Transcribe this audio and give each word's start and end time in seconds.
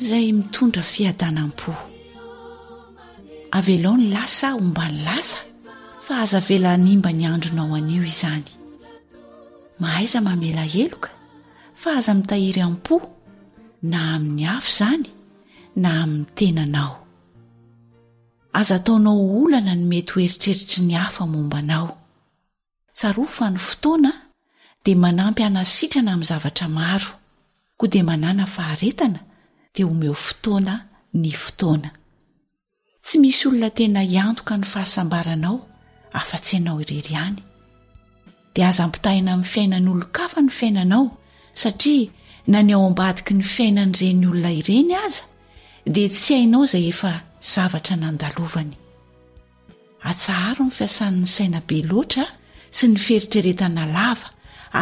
izay 0.00 0.32
mitondra 0.32 0.82
fiadanam-po 0.82 1.72
av 3.54 3.68
elao 3.68 3.96
ny 3.96 4.08
lasa 4.10 4.54
ombany 4.58 4.98
lasa 5.06 5.38
fa 6.06 6.14
aza 6.22 6.40
velanimba 6.48 7.10
ny 7.12 7.24
andronao 7.26 7.74
anio 7.78 8.02
izany 8.02 8.44
mahaiza 9.80 10.18
mamela 10.20 10.64
heloka 10.74 11.10
fa 11.82 11.90
aza 11.98 12.12
mitahiry 12.14 12.60
am-po 12.66 12.96
na 13.82 14.00
amin'ny 14.16 14.46
afo 14.56 14.68
izany 14.74 15.06
na 15.82 15.90
amin'ny 16.02 16.26
tenanao 16.38 16.92
aza 18.60 18.74
ataonao 18.80 19.16
olana 19.38 19.74
no 19.74 19.84
mety 19.90 20.12
hoeritreritry 20.12 20.82
ny 20.84 20.94
hafa 20.98 21.24
mombanao 21.32 21.88
tsaro 22.96 23.24
fa 23.36 23.46
ny 23.50 23.58
fotoana 23.66 24.12
dia 24.84 24.96
manampy 25.04 25.42
hanasitrana 25.42 26.10
amin'ny 26.14 26.28
zavatra 26.30 26.66
maro 26.78 27.10
koa 27.78 27.88
dia 27.92 28.04
manana 28.04 28.44
faharetana 28.56 29.20
te 29.74 29.84
omeo 29.84 30.14
fotoana 30.24 30.74
ny 31.20 31.30
fotoana 31.34 31.90
tsy 33.04 33.18
misy 33.20 33.48
olona 33.48 33.70
tena 33.78 34.00
hiantoka 34.10 34.54
ny 34.56 34.66
fahasambaranao 34.72 35.56
afa-tsy 36.20 36.56
ianao 36.56 36.78
irery 36.82 37.14
any 37.24 37.40
dia 38.54 38.68
aza 38.68 38.84
ampitahina 38.86 39.32
amin'ny 39.34 39.50
fiainan'olon-kafa 39.52 40.42
ny 40.44 40.50
fiainanao 40.58 41.02
satria 41.62 42.08
nany 42.54 42.72
ao 42.76 42.84
ambadiky 42.90 43.34
ny 43.34 43.42
fiainan' 43.54 43.96
ireny 43.98 44.26
olona 44.28 44.52
ireny 44.60 44.94
aza 45.06 45.24
dia 45.96 46.08
tsy 46.14 46.34
hainao 46.38 46.62
izay 46.68 46.86
efa 46.92 47.12
zavatra 47.54 47.96
nandalovany 48.04 48.72
atsaharo 50.10 50.68
ny 50.70 50.74
fiasan''ny 50.78 51.26
sainabe 51.34 51.82
loatraa 51.90 52.30
sy 52.78 52.86
ny 52.92 52.98
feritreretana 53.06 53.90
lava 53.98 54.30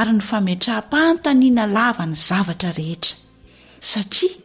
ary 0.01 0.13
ny 0.19 0.23
fametraham-paantaniana 0.31 1.65
lava 1.79 2.05
ny 2.07 2.15
zavatra 2.29 2.77
rehetra 2.81 3.17
satria 3.93 4.42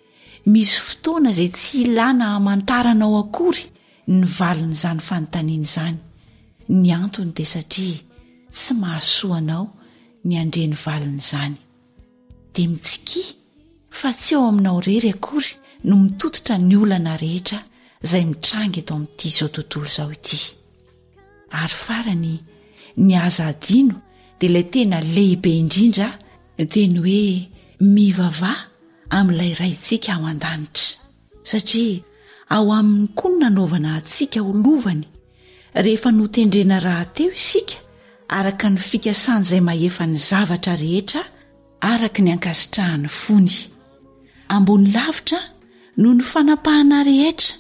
misy 0.54 0.76
fotoana 0.88 1.30
izay 1.34 1.50
tsy 1.58 1.74
ilàna 1.84 2.26
hamantaranao 2.34 3.16
akory 3.24 3.64
ny 4.18 4.24
valin' 4.38 4.76
izany 4.78 5.02
fanontaniana 5.08 5.66
izany 5.70 5.98
ny 6.82 6.88
antony 7.04 7.32
di 7.38 7.46
satria 7.54 8.00
tsy 8.54 8.72
mahasoanao 8.82 9.66
ny 10.28 10.34
andren'ny 10.44 10.76
valina 10.86 11.20
izany 11.24 11.56
dea 12.54 12.70
mitsikia 12.72 13.32
fa 14.00 14.10
tsy 14.20 14.30
eo 14.36 14.44
aminao 14.50 14.80
rery 14.88 15.10
akory 15.16 15.52
no 15.88 15.94
mitototra 16.04 16.56
ny 16.68 16.76
olana 16.84 17.14
rehetra 17.24 17.60
izay 18.06 18.24
mitrangy 18.32 18.80
eto 18.82 18.94
amin''ity 18.98 19.26
izao 19.32 19.50
tontolo 19.56 19.86
izao 19.92 20.10
ity 20.18 20.40
ary 21.62 21.76
farany 21.86 22.32
ny 23.06 23.12
aza 23.26 23.44
adino 23.54 23.96
dia 24.40 24.48
ilay 24.52 24.68
tena 24.74 24.98
lehibe 25.16 25.52
indrindra 25.62 26.08
de 26.72 26.82
ny 26.92 26.98
hoe 27.04 27.24
mivava 27.96 28.52
amin'ilay 29.10 29.54
ray 29.60 29.74
tsika 29.82 30.12
ao 30.14 30.26
an-danitra 30.26 30.90
satria 31.50 32.00
ao 32.56 32.66
aminy 32.78 33.08
koa 33.18 33.30
ny 33.32 33.38
nanaovana 33.42 33.90
antsika 33.98 34.40
ho 34.46 34.52
lovany 34.64 35.06
rehefa 35.84 36.10
notendrena 36.18 36.78
rahateo 36.88 37.30
isika 37.40 37.76
araka 38.38 38.68
ny 38.74 38.78
fikasan' 38.88 39.42
izay 39.46 39.62
mahefany 39.68 40.18
zavatra 40.30 40.74
rehetra 40.84 41.24
araka 41.90 42.20
ny 42.24 42.32
ankasitrahany 42.36 43.08
fony 43.22 43.54
ambony 44.54 44.88
lavitra 44.96 45.40
no 46.02 46.10
ny 46.18 46.24
fanampahana 46.32 47.00
rehetra 47.10 47.54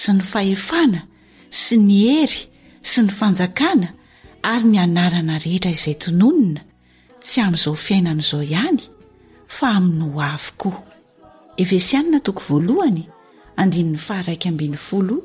sy 0.00 0.10
ny 0.18 0.22
fahefana 0.32 1.00
sy 1.64 1.76
ny 1.86 1.98
hery 2.08 2.40
sy 2.90 2.98
ny 3.06 3.12
fanjakana 3.18 3.88
ary 4.52 4.64
ny 4.72 4.78
anarana 4.86 5.36
rehetra 5.46 5.70
izay 5.76 5.96
tononina 6.02 6.60
tsy 7.24 7.38
amin'izao 7.44 7.76
fiainan' 7.86 8.24
izao 8.24 8.42
ihany 8.52 8.82
fa 9.56 9.76
amin'ny 9.78 10.08
ho 10.12 10.20
avy 10.32 10.50
ko 10.58 10.83
efesianina 11.56 12.20
toko 12.24 12.42
voalohany 12.48 13.04
andinin'ny 13.60 13.98
faraiky 14.06 14.48
ambin'ny 14.50 14.76
folo 14.86 15.18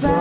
快 0.00 0.15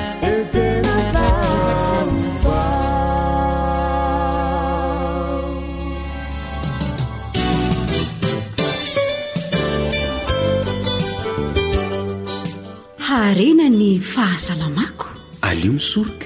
rena 13.33 13.69
ny 13.71 13.95
fahasalamako 14.03 15.07
alio 15.47 15.71
misoroka 15.71 16.25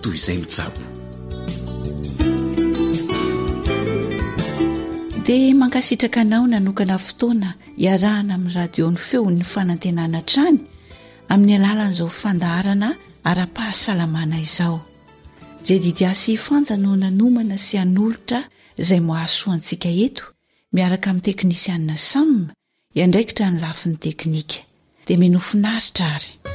toy 0.00 0.14
izay 0.16 0.38
mijabo 0.40 0.80
dia 5.26 5.54
mankasitraka 5.54 6.20
anao 6.20 6.46
nanokana 6.46 6.98
fotoana 6.98 7.54
hiarahana 7.76 8.34
amin'ny 8.34 8.54
radio 8.54 8.90
ny 8.90 8.96
feon'ny 8.96 9.44
fanantenana 9.44 10.20
trany 10.28 10.58
amin'ny 11.28 11.54
alalan'izao 11.56 12.08
fandaharana 12.08 12.96
ara-pahasalamana 13.24 14.40
izao 14.40 14.80
je 15.66 15.78
didiasy 15.78 16.36
fanja 16.36 16.76
no 16.76 16.96
nanomana 16.96 17.54
sy 17.58 17.76
an'olotra 17.82 18.40
izay 18.80 19.00
moasoantsika 19.00 19.88
eto 20.04 20.24
miaraka 20.72 21.10
amin'ny 21.10 21.22
teknisianina 21.26 21.96
sama 21.96 22.48
iandraikihtra 22.96 23.46
ny 23.50 23.60
lafin'ny 23.60 23.98
teknika 24.00 24.56
dia 25.06 25.18
menofinaritra 25.18 26.06
ary 26.16 26.45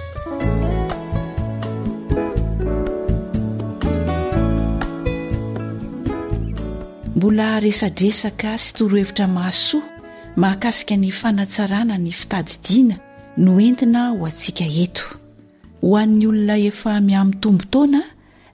mbola 7.21 7.53
resadresaka 7.61 8.55
sy 8.57 8.69
torohevitra 8.77 9.27
mahasoa 9.29 9.85
maakasika 10.41 10.95
ny 10.97 11.11
fanatsarana 11.19 11.93
ny 12.01 12.09
fitadidiana 12.19 12.95
no 13.43 13.51
entina 13.61 14.01
ho 14.09 14.25
antsika 14.29 14.65
eto 14.83 15.05
ho 15.85 15.89
an'ny 16.01 16.25
olona 16.31 16.55
efa 16.69 16.95
miamn'ny 17.07 17.37
tombo 17.43 17.65
taona 17.73 18.01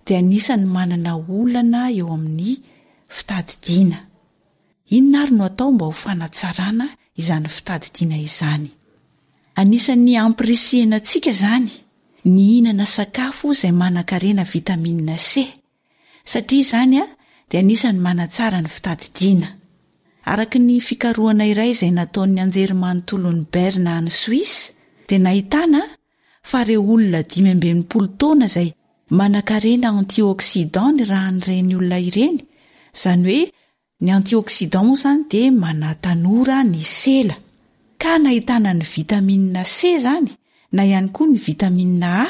dia 0.06 0.18
anisany 0.24 0.66
manana 0.76 1.12
olana 1.38 1.82
eo 1.96 2.10
amin'ny 2.12 2.60
fitadidiana 3.16 4.00
inona 4.96 5.18
ary 5.24 5.34
no 5.38 5.44
atao 5.48 5.72
mba 5.72 5.86
ho 5.88 5.96
fanatsarana 6.04 6.86
izan'ny 7.22 7.48
fitadidiana 7.58 8.18
izany 8.28 8.70
anisan'ny 9.62 10.12
ampirisihana 10.20 10.96
antsika 11.00 11.30
izany 11.32 11.72
ny 12.26 12.40
hinana 12.52 12.86
sakafo 12.86 13.52
izay 13.56 13.72
manan-karena 13.72 14.44
vitaminina 14.54 15.16
c 15.30 15.34
satria 16.28 16.60
izany 16.68 16.96
a 17.02 17.06
da 17.52 17.58
anisany 17.64 18.00
manatsara 18.08 18.60
ny 18.62 18.70
fitadidina 18.76 19.48
araka 20.32 20.58
ny 20.68 20.80
fikaroana 20.88 21.44
iray 21.52 21.70
izay 21.74 21.92
nataony 21.98 22.38
ajerimanotolon'ny 22.46 23.44
bernany 23.54 24.10
swisy 24.22 24.64
dia 25.08 25.18
nahitana 25.26 25.82
fare 26.50 26.76
olona 26.94 27.20
itaona 27.26 28.48
zay 28.56 28.70
manakarena 29.20 29.88
antioksidan 30.00 30.92
ny 30.98 31.04
rahan'reny 31.12 31.72
olona 31.80 32.00
ireny 32.10 32.38
zany 33.02 33.24
hoe 33.34 33.48
ny 34.04 34.10
antiôksidanoa 34.18 34.98
zany 35.04 35.22
di 35.32 35.42
manatanora 35.64 36.58
ny 36.72 36.82
sela 37.00 37.36
ka 38.02 38.12
nahitana 38.26 38.72
ny 38.80 38.84
vitamia 38.96 39.64
c 39.76 40.00
zany 40.06 40.28
na 40.76 40.82
ihany 40.90 41.10
koa 41.16 41.26
ny 41.32 41.38
vitamia 41.48 42.10
a 42.24 42.28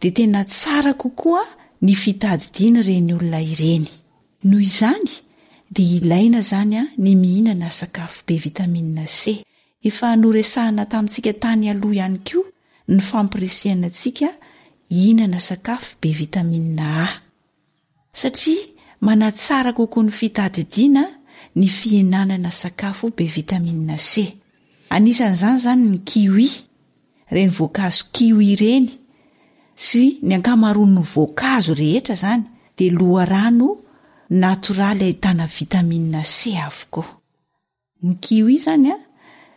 di 0.00 0.08
tena 0.16 0.40
tsara 0.52 0.92
kokoa 1.02 1.42
ny 1.84 1.92
fitadidina 2.02 2.78
ireny 2.82 3.10
olona 3.18 3.40
ireny 3.54 3.88
noho 4.44 4.60
izany 4.60 5.20
dia 5.72 5.96
ilaina 5.98 6.38
izany 6.44 6.76
a 6.76 6.80
ah, 6.82 6.88
ny 6.98 7.14
mihinana 7.16 7.70
sakafo 7.70 8.22
be 8.26 8.36
vitaminia 8.38 9.06
c 9.08 9.42
efa 9.82 10.12
hnoresahana 10.16 10.84
tamintsika 10.86 11.32
tany 11.40 11.68
aloha 11.72 11.94
ihany 11.98 12.18
ko 12.28 12.44
ny 12.92 13.00
fampiresehana 13.00 13.86
antsika 13.88 14.28
inana 14.92 15.40
sakafo 15.40 15.96
be 16.00 16.10
vitaminia 16.12 16.84
a 17.04 17.08
satria 18.12 18.68
mana 19.00 19.32
tsara 19.32 19.72
kokoa 19.72 20.04
ny 20.04 20.10
fitadidiana 20.10 21.04
ny 21.56 21.66
fihinanana 21.66 22.50
sakafo 22.50 23.10
be 23.16 23.24
vitaminia 23.24 23.96
c 23.98 24.36
anisan'izany 24.90 25.58
zany 25.64 25.82
ny 25.90 25.98
kiui 26.04 26.50
reny 27.32 27.50
voankazo 27.56 28.04
kuis 28.12 28.44
ireny 28.52 28.88
sy 29.74 30.20
ny 30.22 30.34
ankamaronny 30.36 31.00
voankazo 31.14 31.74
rehetra 31.74 32.14
zany 32.14 32.42
dea 32.76 32.92
loharano 32.92 33.80
natoraly 34.34 35.04
ahitana 35.04 35.44
e, 35.44 35.50
vitamiia 35.58 36.22
c 36.24 36.58
avokoa 36.58 37.06
ny 38.02 38.14
kio 38.20 38.48
i 38.50 38.58
zany 38.58 38.90
a 38.90 38.96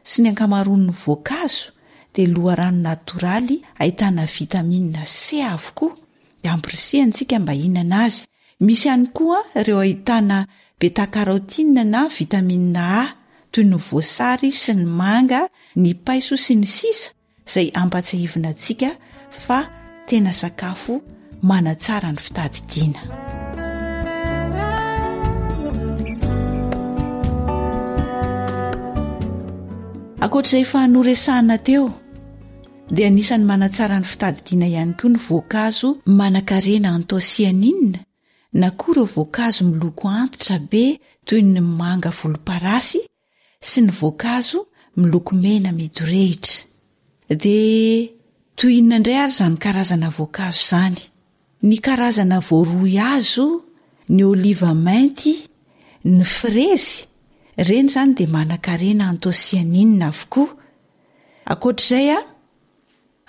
sy 0.06 0.22
ny 0.22 0.30
ankamaron 0.30 0.86
ny 0.88 0.92
voankazo 0.94 1.74
dia 2.16 2.28
loharano 2.28 2.82
natoraly 2.82 3.62
ahitana 3.80 4.26
vitamia 4.26 5.06
c 5.06 5.42
avokoa 5.44 5.98
dia 6.44 6.54
amprise 6.54 7.02
antsika 7.02 7.40
mba 7.40 7.54
inana 7.54 8.04
azy 8.04 8.26
misy 8.60 8.86
ihany 8.88 9.08
koa 9.08 9.42
ireo 9.56 9.80
ahitana 9.82 10.46
betakarôti 10.80 11.64
na 11.64 12.08
vitamiia 12.08 12.86
a 13.02 13.16
toy 13.52 13.64
ny 13.64 13.76
voasary 13.78 14.52
sy 14.52 14.74
ny 14.78 14.86
manga 14.86 15.48
ny 15.76 15.94
paiso 15.96 16.38
sy 16.38 16.54
ny 16.56 16.66
sisa 16.68 17.10
izay 17.50 17.72
ampatseivina 17.74 18.50
antsika 18.54 18.94
fa 19.32 19.66
tena 20.08 20.34
sakafo 20.34 21.02
mana 21.42 21.76
tsara 21.76 22.12
ny 22.14 22.18
fitadidina 22.22 23.27
akoatr'izay 30.20 30.62
efa 30.62 30.80
anoresahna 30.84 31.58
teo 31.58 31.90
dia 32.92 33.08
anisany 33.08 33.44
manatsara 33.44 33.98
ny 34.00 34.06
fitadidina 34.12 34.68
ihany 34.68 34.94
koa 35.00 35.10
nyvoankazo 35.10 35.90
manankarena 36.06 36.90
antosianinina 36.98 38.00
nako 38.54 38.92
ire 38.92 39.02
o 39.02 39.06
voankazo 39.06 39.64
miloko 39.66 40.08
antitra 40.10 40.60
be 40.60 41.00
toy 41.26 41.42
ny 41.42 41.60
manga 41.60 42.10
volomparasy 42.18 43.00
sy 43.70 43.82
ny 43.86 43.92
voankazo 44.02 44.66
miloko 44.98 45.36
mena 45.36 45.72
midorehitra 45.72 46.66
dia 47.42 48.10
toynandray 48.58 49.18
ary 49.22 49.34
zany 49.40 49.58
karazana 49.58 50.10
voankazo 50.10 50.64
zany 50.72 50.96
ny 51.62 51.78
karazana 51.80 52.40
voaroy 52.40 52.98
azo 53.06 53.48
ny 54.10 54.24
oliva 54.24 54.74
mainty 54.74 55.36
ny 56.06 56.24
frezy 56.24 57.07
reny 57.58 57.88
izany 57.90 58.14
dia 58.16 58.28
manankarena 58.30 59.10
antosianinna 59.10 60.08
avokoa 60.14 60.50
akoatr'izay 61.54 62.08
a 62.12 62.20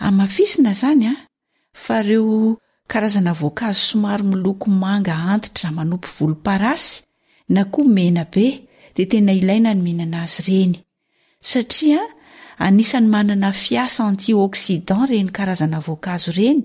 amafisina 0.09 0.73
zany 0.77 1.07
a 1.09 1.15
fareo 1.73 2.59
karazana 2.87 3.33
voankazo 3.33 3.81
somaro 3.89 4.25
miloko 4.25 4.69
manga 4.71 5.15
antitra 5.15 5.71
manom 5.73 6.01
vlmparasy 6.01 7.03
na 7.49 7.65
koa 7.65 7.85
mena 7.89 8.25
be 8.31 8.69
dia 8.97 9.07
tena 9.07 9.33
ilaina 9.33 9.73
no 9.75 9.81
mihinana 9.83 10.23
azy 10.23 10.43
ireny 10.49 10.75
satria 11.41 12.01
anisany 12.59 13.07
manana 13.09 13.53
fiasa 13.53 14.05
anti 14.05 14.35
oksidan 14.35 15.07
reny 15.09 15.31
karazana 15.33 15.81
voankazo 15.81 16.31
ireny 16.31 16.63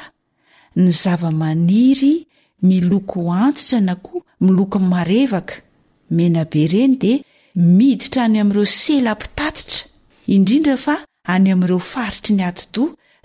ny 0.83 0.91
zava-maniry 1.03 2.15
miloko 2.69 3.21
antitsa 3.45 3.79
na 3.87 3.95
koa 4.07 4.23
miloko 4.45 4.79
marevaka 4.93 5.57
mainabe 6.17 6.59
ireny 6.65 6.95
dia 7.03 7.19
miditra 7.77 8.21
any 8.27 8.39
amn'ireo 8.43 8.67
sela 8.81 9.13
mpitatitra 9.19 9.81
indrindra 10.35 10.75
fa 10.85 10.95
any 11.35 11.49
amin'ireo 11.55 11.81
faritry 11.93 12.33
ny 12.39 12.45
atido 12.51 12.83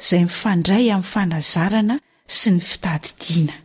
zay 0.09 0.21
mifandray 0.27 0.85
amin'ny 0.95 1.11
fanazarana 1.13 1.95
sy 2.37 2.49
ny 2.55 2.59
fitadidina 2.69 3.55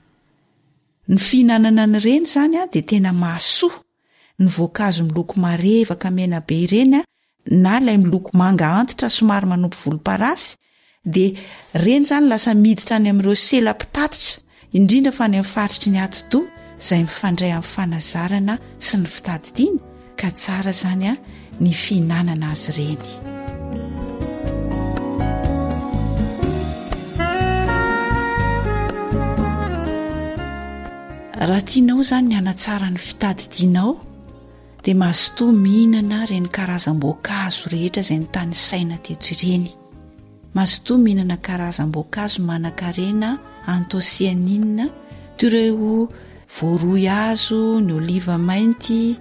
ny 1.11 1.17
fihinanana 1.27 1.85
nyreny 1.95 2.27
izany 2.29 2.57
a 2.63 2.71
dia 2.73 2.85
tena 2.91 3.11
masoa 3.25 3.77
nyvoakazo 4.43 5.03
miloko 5.09 5.35
marevaka 5.45 6.07
mainabe 6.17 6.55
ireny 6.67 6.97
a 7.01 7.03
na 7.47 7.79
ilay 7.81 7.99
miloko 8.03 8.31
manga 8.35 8.67
antitra 8.81 9.09
somary 9.11 9.47
manompo 9.47 9.79
volom-parasy 9.85 10.55
dia 11.07 11.37
reny 11.83 12.05
zany 12.11 12.27
lasa 12.31 12.51
miditra 12.55 12.95
any 12.99 13.09
amin'ireo 13.13 13.35
selapitatitra 13.47 14.43
indrindra 14.79 15.13
fa 15.17 15.23
any 15.29 15.39
ami'ny 15.41 15.53
faritry 15.55 15.91
ny 15.95 16.01
atodo 16.07 16.41
izay 16.83 17.03
mifandray 17.07 17.53
amin'ny 17.55 17.71
fanazarana 17.75 18.55
sy 18.87 18.95
ny 19.03 19.07
fitadidina 19.15 19.81
ka 20.21 20.29
tsara 20.41 20.73
zany 20.83 21.07
a 21.07 21.13
ah, 21.15 21.19
ny 21.63 21.71
fihinanana 21.83 22.49
azy 22.53 22.71
ireny 22.73 23.07
raha 31.51 31.63
tianao 31.71 32.01
izany 32.05 32.27
ny 32.29 32.35
anatsarany 32.43 32.99
fitadidianaao 33.09 33.93
de 34.87 34.95
mazotoa 34.95 35.53
mihinana 35.65 36.19
reny 36.31 36.47
karazam-boakaazo 36.57 37.65
rehetra 37.75 38.03
zay 38.09 38.19
ny 38.21 38.27
tany 38.35 38.53
saina 38.67 38.97
teto 39.05 39.33
ireny 39.35 39.67
mazotoa 40.55 40.99
mihinana 41.05 41.37
karazam-boaka 41.47 42.23
azo 42.25 42.39
manan-karena 42.49 43.31
antosianina 43.75 44.87
to 45.39 45.51
reo 45.51 45.93
voaroy 46.55 47.09
azo 47.11 47.81
ny 47.83 47.91
oliva 47.99 48.39
mainty 48.39 49.19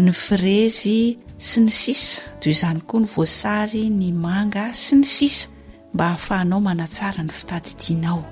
ny 0.00 0.10
frezy 0.24 1.00
sy 1.36 1.60
ny 1.66 1.70
sisa 1.80 2.22
toy 2.40 2.56
izany 2.56 2.80
koa 2.88 3.00
ny 3.04 3.08
voasary 3.14 3.84
ny 3.98 4.08
manga 4.16 4.64
sy 4.72 4.94
ny 4.96 5.04
sisa 5.04 5.46
mba 5.92 6.04
hahafahanao 6.08 6.60
manatsara 6.64 7.20
ny 7.22 7.32
fitadidianao 7.36 8.24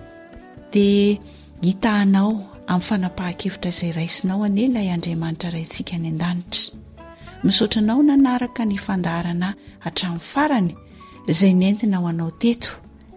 di 0.72 1.20
itaanao 1.60 2.49
amin'ny 2.70 2.86
fanapahakevitra 2.86 3.68
izay 3.72 3.88
raisinao 3.96 4.44
anie 4.46 4.64
ilay 4.68 4.90
andriamanitra 4.94 5.48
raintsika 5.50 5.96
ny 5.98 6.06
an-danitra 6.10 6.70
misaotranao 7.48 8.02
nanaraka 8.08 8.62
ny 8.70 8.76
fandaharana 8.84 9.48
atramin'ny 9.88 10.22
farany 10.30 10.74
izay 11.32 11.50
nentina 11.62 11.98
ho 12.02 12.06
anao 12.12 12.30
teto 12.44 12.70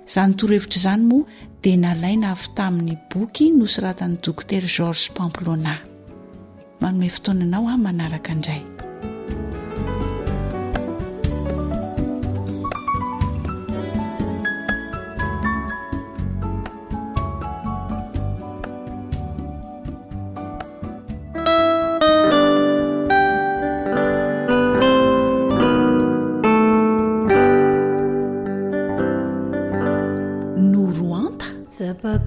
izany 0.09 0.33
torohevitra 0.39 0.77
izany 0.81 1.03
moa 1.05 1.29
dia 1.63 1.77
nalaina 1.85 2.27
avy 2.35 2.47
tamin'ny 2.57 2.95
boky 3.11 3.45
nosiratany 3.59 4.15
dokoter 4.25 4.65
georges 4.75 5.05
pamplona 5.17 5.73
manoma 6.81 7.09
fotoananao 7.15 7.65
a 7.67 7.71
ah, 7.71 7.77
manaraka 7.85 8.29
indray 8.37 8.61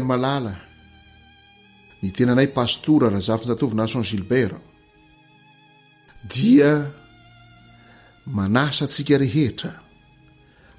ny 0.00 0.04
malala 0.08 0.54
ny 2.02 2.08
tenanay 2.16 2.48
pastora 2.56 3.08
raha 3.10 3.22
zavotny 3.28 3.50
tatovynason 3.52 4.02
gilbert 4.10 4.58
dia 6.34 6.70
manasaantsika 8.36 9.16
rehetra 9.24 9.72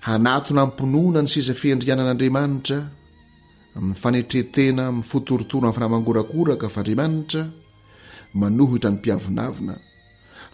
hanatona 0.07 0.61
ammmpinoana 0.65 1.19
ny 1.25 1.29
sezafindrianan'andriamanitra 1.35 2.79
amin'ny 3.77 3.97
fanetretena 4.03 4.81
ami'ny 4.91 5.05
fotorotoro 5.11 5.65
amny 5.67 5.75
fanamangorakoraka 5.77 6.67
faandriamanitra 6.75 7.43
manohitra 8.41 8.89
ny 8.91 8.97
mpiavinavina 8.99 9.75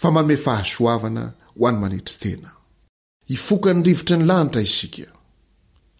fa 0.02 0.08
mame 0.16 0.36
fahasoavana 0.46 1.24
ho 1.58 1.62
any 1.70 1.78
manetritena 1.84 2.50
ifokany 3.36 3.80
rivotry 3.88 4.18
ny 4.20 4.26
lanitra 4.32 4.62
isika 4.70 5.08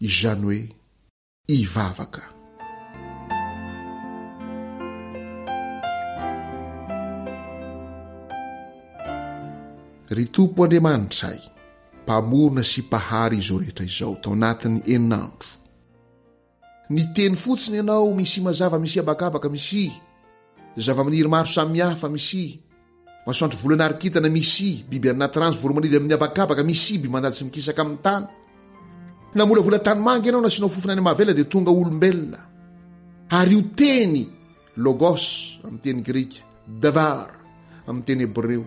izany 0.06 0.40
hoe 0.46 0.62
ivavaka 1.58 2.22
ry 10.14 10.26
tompo 10.36 10.62
andriamanitra 10.62 11.28
ay 11.34 11.42
mpamorona 12.04 12.62
sipahary 12.72 13.36
izao 13.42 13.58
rehetra 13.62 13.84
izao 13.90 14.14
tao 14.22 14.32
anatiny 14.38 14.78
eninandro 14.94 15.50
ny 16.94 17.02
teny 17.14 17.34
fotsiny 17.42 17.76
ianao 17.80 18.12
mis 18.18 18.34
mazava 18.46 18.78
misy 18.84 18.98
abakabaka 19.02 19.48
misi 19.54 19.82
zava-manirymaro 20.84 21.48
samihafa 21.56 22.08
misi 22.14 22.44
masoantry 23.26 23.58
volanarikitana 23.62 24.28
misi 24.38 24.70
biby 24.90 25.08
annaty 25.12 25.36
ranzovormanidy 25.42 25.96
amin'ny 25.98 26.14
abakabaka 26.18 26.62
mis 26.70 26.82
i 26.92 26.98
by 27.02 27.08
manal 27.14 27.32
tsy 27.34 27.42
mikisaka 27.46 27.80
amin'ny 27.84 28.02
tany 28.06 28.26
namolavola 29.36 29.78
tanymangy 29.86 30.26
ianao 30.28 30.42
nasinao 30.46 30.70
fofina 30.74 30.92
any 30.94 31.02
amavela 31.04 31.32
di 31.38 31.44
tonga 31.52 31.70
olombelona 31.78 32.40
ary 33.38 33.54
o 33.58 33.62
teny 33.78 34.20
logos 34.84 35.24
amin'nyteny 35.66 36.00
grika 36.08 36.38
davar 36.82 37.28
amin'nyteny 37.88 38.22
hebreo 38.26 38.62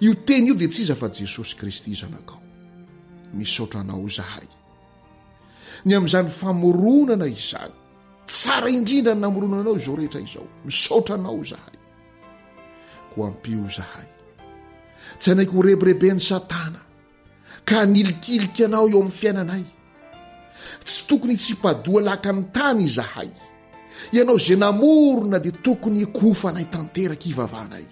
io 0.00 0.16
teny 0.24 0.48
io 0.48 0.54
dia 0.54 0.68
tsy 0.68 0.82
iza 0.82 0.94
fa 0.94 1.08
jesosy 1.08 1.56
kristy 1.56 1.94
zanakao 1.94 2.40
misaotra 3.32 3.80
anao 3.80 4.08
zahay 4.08 4.46
ny 5.84 5.92
amin'izany 5.94 6.28
famoronana 6.30 7.26
izany 7.26 7.72
tsara 8.26 8.68
indrindra 8.68 9.14
ny 9.14 9.20
namoronanao 9.20 9.76
izao 9.76 9.96
rehetra 9.96 10.20
izao 10.20 10.46
misotra 10.66 11.14
anao 11.14 11.38
zahay 11.44 11.74
koa 13.14 13.28
ampio 13.30 13.68
zahay 13.68 14.06
tsy 15.18 15.30
anako 15.32 15.52
ho 15.56 15.62
rebrebeny 15.62 16.20
satana 16.20 16.82
ka 17.64 17.84
nilikilikaanao 17.84 18.88
eo 18.90 18.96
amin'ny 19.00 19.12
fiainanay 19.20 19.64
tsy 20.84 20.98
tokony 21.08 21.36
tsy 21.36 21.52
hpadoa 21.56 22.02
laka 22.02 22.32
ny 22.32 22.42
tany 22.52 22.82
izahay 22.90 23.30
ianao 24.12 24.38
zay 24.38 24.56
namorona 24.56 25.38
dia 25.38 25.52
tokony 25.62 26.06
kofa 26.12 26.50
anay 26.50 26.66
tanteraka 26.74 27.26
ivavahanay 27.30 27.86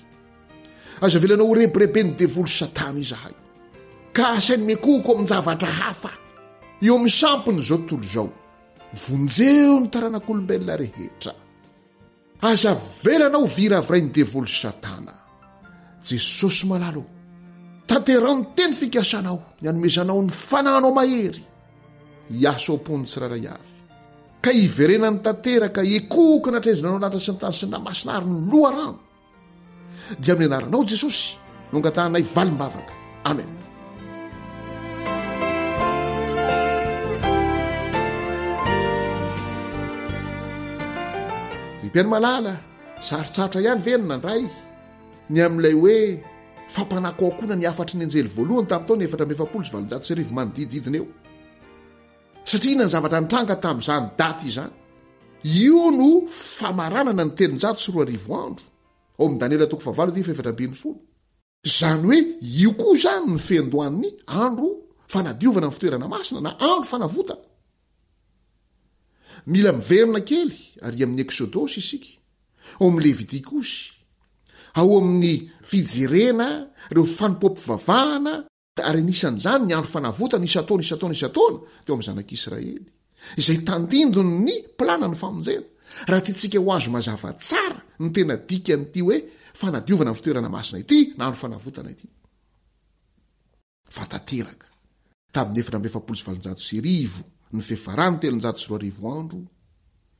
azavelanao 1.04 1.54
rebireibe 1.54 2.02
ny 2.04 2.12
devolo 2.16 2.46
satana 2.48 2.98
izahay 3.04 3.34
ka 4.16 4.24
asainy 4.36 4.64
mekohoko 4.68 5.08
ami'njavatra 5.14 5.70
hafa 5.80 6.10
eo 6.84 6.94
amin'ny 6.98 7.16
sampiny 7.22 7.58
zao 7.68 7.78
tontolo 7.78 8.06
zao 8.14 8.28
vonjeho 9.04 9.76
ny 9.84 9.88
taranak'olombelona 9.92 10.74
rehetra 10.82 11.32
aza 12.50 12.72
velanao 13.04 13.46
viravyrayny 13.56 14.08
devolo 14.16 14.46
satana 14.46 15.14
jesosy 16.08 16.64
malalo 16.70 17.04
tanterao 17.88 18.34
ny 18.38 18.44
teny 18.56 18.74
fikasanao 18.80 19.38
ny 19.60 19.66
anomezanao 19.68 20.22
ny 20.24 20.30
fananao 20.30 20.90
mahery 20.94 21.42
iasoaponytsiraray 22.32 23.44
avy 23.52 23.74
ka 24.44 24.50
iverenan'ny 24.52 25.20
tantera 25.24 25.68
ka 25.72 25.80
ekoka 25.84 26.50
na 26.50 26.58
atraizinanao 26.62 26.96
anata 27.00 27.20
s 27.20 27.28
nytany 27.28 27.56
synynahmasina 27.60 28.10
ary 28.18 28.26
ny 28.30 28.40
loharanto 28.50 29.03
de 30.24 30.30
amin'ny 30.32 30.46
anaranao 30.48 30.82
jesosy 30.90 31.24
no 31.72 31.76
angatanay 31.78 32.24
valimbavaka 32.36 32.92
amen 33.30 33.50
impany 41.86 42.08
malala 42.14 42.52
sarotsarotra 43.08 43.60
ihany 43.66 43.80
veno 43.86 44.04
nandray 44.12 44.42
ny 45.32 45.38
ami'ilay 45.46 45.74
hoe 45.82 45.98
fampanakoakona 46.74 47.54
nyafatry 47.62 47.96
ny 47.98 48.04
anjely 48.06 48.30
voalohany 48.36 48.68
taminn 48.70 48.86
taony 48.88 49.02
efata 49.08 49.24
mefapoly 49.30 49.66
valijao 49.74 50.02
syrivo 50.10 50.30
manodidididina 50.38 50.98
eo 51.00 51.06
satria 52.50 52.72
ina 52.74 52.84
ny 52.86 52.90
zavatra 52.94 53.18
nitranga 53.22 53.54
tamin'izany 53.64 54.04
daty 54.20 54.44
izany 54.52 54.72
io 55.64 55.82
no 55.98 56.08
famaranana 56.58 57.24
ny 57.28 57.32
telinjato 57.40 57.78
sy 57.84 57.90
roarivoandro 57.96 58.66
ao 59.18 59.28
a'y 59.28 59.38
daniela 59.38 59.64
a 59.64 60.74
zany 61.66 62.06
hoe 62.06 62.38
io 62.42 62.74
koa 62.74 62.94
izany 62.94 63.26
ny 63.32 63.38
fendoany 63.38 64.08
andro 64.26 64.68
fanadiovana 65.08 65.66
any 65.68 65.74
fitoerana 65.76 66.08
masina 66.14 66.40
na 66.44 66.52
andro 66.68 66.82
fanavotana 66.92 67.44
mila 69.52 69.70
miverona 69.78 70.20
kely 70.28 70.52
ary 70.86 70.98
amin'ny 71.06 71.22
eksôdôsy 71.24 71.78
isika 71.82 72.10
ao 72.80 72.88
amin'ny 72.90 73.04
levitikosy 73.08 73.74
ao 74.80 74.90
amin'ny 74.98 75.34
fijerena 75.70 76.48
reo 76.94 77.06
fanompom-pivavahana 77.16 78.34
ary 78.90 79.02
nisan' 79.08 79.38
izany 79.40 79.62
ny 79.68 79.72
andro 79.76 79.90
fanavotana 79.94 80.44
isataona 80.50 80.82
isatona 80.86 81.14
isataoana 81.18 81.58
te 81.84 81.88
o 81.90 81.94
amin'ny 81.94 82.06
zanak'israely 82.10 82.76
izay 83.40 83.58
tandindony 83.68 84.32
ny 84.46 84.54
mplana 84.74 85.06
ny 85.08 85.16
famonjena 85.22 85.66
raha 86.06 86.20
tyantsika 86.22 86.58
ho 86.58 86.70
azo 86.76 86.90
mazava 86.94 87.32
tsara 87.42 87.78
ny 88.02 88.08
tena 88.14 88.34
dikany 88.48 88.82
ity 88.88 89.00
hoe 89.06 89.16
fanadiovana 89.60 90.10
ny 90.12 90.16
fitoerana 90.18 90.48
masina 90.56 90.78
ity 90.84 90.98
na 91.16 91.22
andro 91.26 91.40
fanavotana 91.42 91.90
tynyets 91.90 92.12
rndo 98.76 99.38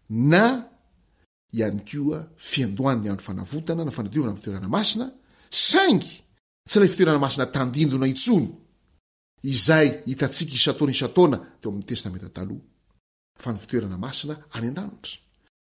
na 0.09 0.45
iay 1.59 1.71
koa 1.91 2.19
fiandoan 2.51 2.97
ny 3.03 3.09
andro 3.11 3.25
fanavotana 3.29 3.83
na 3.85 3.91
fanada 3.91 4.21
itoerana 4.41 4.69
masina 4.77 5.07
saingy 5.67 6.13
tsy 6.69 6.77
ilay 6.79 6.91
fitoerana 6.93 7.19
masina 7.27 7.45
tandindona 7.57 8.07
itsony 8.13 8.49
izay 9.53 9.89
hitantsika 10.09 10.53
isatona 10.59 10.93
isatanateoa'ny 10.97 11.83
tetmeta 11.89 12.29
f 13.43 13.47
ny 13.53 13.59
ftoerna 13.65 13.99
masina 14.07 14.35
y 14.37 14.59
a-danitra 14.59 15.15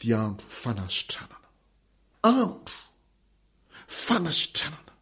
di 0.00 0.12
andro 0.12 0.46
fanasitranana 0.46 1.48
andro 2.22 2.76
fanasitranana 4.04 4.92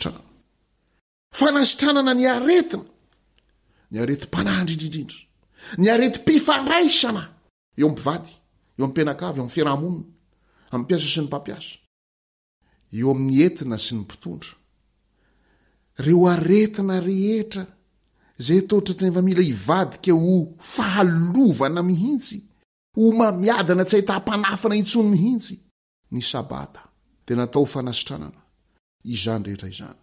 a 0.01 0.36
fanasitranana 1.33 2.15
ny 2.15 2.27
aretina 2.31 2.85
ny 3.91 3.97
arety 4.03 4.27
mpanahyndrindrindrindra 4.27 5.19
ny 5.79 5.87
arety 5.95 6.19
mpifandraisana 6.23 7.23
eo 7.81 7.87
ampvady 7.91 8.33
eo 8.79 8.85
am'y 8.85 8.95
penakavy 8.97 9.39
eoam'ny 9.39 9.53
fiarahamonina 9.55 10.11
ampiasa 10.75 11.09
sy 11.15 11.21
ny 11.21 11.27
mpampiasa 11.29 11.73
eo 12.99 13.09
amin'ny 13.15 13.43
entina 13.47 13.77
sy 13.85 13.93
ny 13.95 14.01
mpitondra 14.05 14.53
reo 16.07 16.23
aretina 16.35 16.95
rehetra 17.09 17.65
zay 18.47 18.61
toatra 18.69 18.95
tf 19.01 19.17
mila 19.27 19.43
hivadi 19.51 19.97
ke 20.05 20.12
ho 20.23 20.33
fahalovana 20.75 21.81
mihitsy 21.91 22.39
ho 22.97 23.03
mamiadana 23.19 23.85
tsy 23.89 23.97
ahita-panafina 23.99 24.75
itsony 24.81 25.09
mihitsy 25.15 25.55
ny 26.15 26.21
sabata 26.31 26.81
di 27.27 27.33
natao 27.39 27.65
fanasitranana 27.75 28.41
izany 29.15 29.45
rehetra 29.49 29.69
izany 29.75 30.01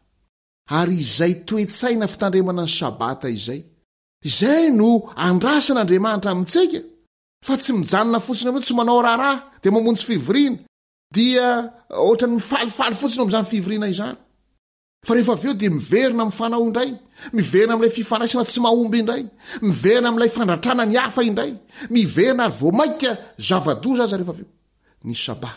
izayoetsaina 0.69 2.05
fitandremana 2.07 2.61
ny 2.65 2.69
sabataizayiay 2.79 4.65
no 4.79 4.89
andrasan'andriamanitra 5.27 6.29
amintsika 6.33 6.79
fa 7.47 7.53
tsy 7.61 7.71
mijanona 7.79 8.19
fotsiny 8.27 8.47
amin'no 8.49 8.63
tsy 8.67 8.73
manao 8.79 8.99
raharaha 9.07 9.35
dia 9.61 9.71
mamontsy 9.75 10.03
fivorina 10.09 10.55
dia 11.15 11.47
eh, 11.59 11.65
ohatra 12.05 12.27
ny 12.29 12.33
mifalifaly 12.39 12.95
fotsiny 13.01 13.21
oam'izany 13.23 13.45
fivorina 13.53 13.87
izany 13.93 14.17
fa 15.07 15.11
rehefa 15.15 15.33
av 15.35 15.43
eo 15.47 15.53
di 15.59 15.67
miverina 15.77 16.21
am'y 16.25 16.31
fanao 16.39 16.61
indray 16.67 16.89
miverina 17.37 17.71
ami'ilay 17.75 17.91
fifandraisana 17.97 18.45
tsy 18.51 18.59
mahomby 18.65 18.97
indray 19.03 19.23
miverina 19.67 20.07
ami'ilay 20.11 20.31
fandratrana 20.37 20.83
ny 20.91 20.95
hafa 21.03 21.21
indray 21.29 21.51
miverina 21.95 22.41
ary 22.47 22.55
voamaika 22.61 23.09
zaadozazy 23.49 24.15
eha 24.23 24.33
o 24.33 24.33
ny 25.07 25.15
saba 25.25 25.51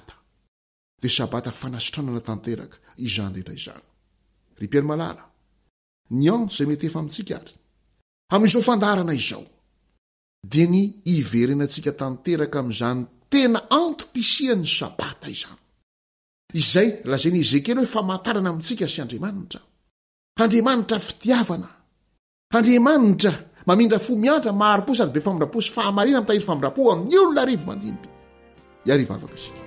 dabatfanasitranana 1.02 2.20
tanteka 2.28 2.64
izandidray 3.06 3.58
zany 3.66 3.84
rypiani 4.60 4.86
malala 4.90 5.24
ny 6.18 6.24
anto 6.34 6.52
izay 6.54 6.66
mety 6.70 6.86
efa 6.90 6.98
amintsika 7.00 7.34
ary 7.40 7.52
am'izao 8.34 8.62
fandarana 8.68 9.12
izao 9.20 9.44
dia 10.52 10.66
ny 10.74 10.82
iverenantsika 11.14 11.92
tanteraka 12.00 12.56
amin'izany 12.62 13.00
tena 13.32 13.60
antompisian'ny 13.80 14.66
sabata 14.78 15.28
izany 15.36 15.60
izay 16.62 16.88
laza 17.10 17.30
ni 17.32 17.38
ezekely 17.46 17.80
hoe 17.80 17.90
famantadrana 17.96 18.48
amintsika 18.52 18.86
sy 18.92 18.98
andriamanitra 19.04 19.60
andriamanitra 20.42 20.98
fitiavana 21.08 21.68
andriamanitra 22.56 23.32
mamindra 23.68 23.98
fo 24.06 24.12
miantra 24.24 24.52
maharo-po 24.60 24.92
sady 24.98 25.12
be 25.14 25.20
famidrapo 25.26 25.58
sy 25.66 25.70
fahamarina 25.76 26.18
ami 26.18 26.26
tahiry 26.28 26.44
famidrapo 26.48 26.80
amin'ny 26.94 27.14
olona 27.22 27.42
rivo 27.50 27.64
mandimpy 27.70 28.08
iary 28.88 29.04
vavaka 29.10 29.38
sika 29.44 29.65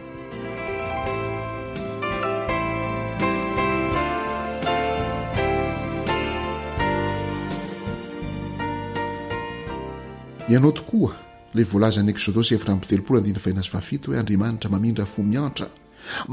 ianao 10.50 10.72
tokoa 10.72 11.14
la 11.56 11.64
voalazany 11.72 12.10
exodoseftramtelopolo 12.14 13.18
andin 13.20 13.40
fahinazyfaafito 13.46 14.08
hoe 14.12 14.20
andriamanitra 14.20 14.70
mamindra 14.70 15.06
fo 15.06 15.22
miantra 15.24 15.68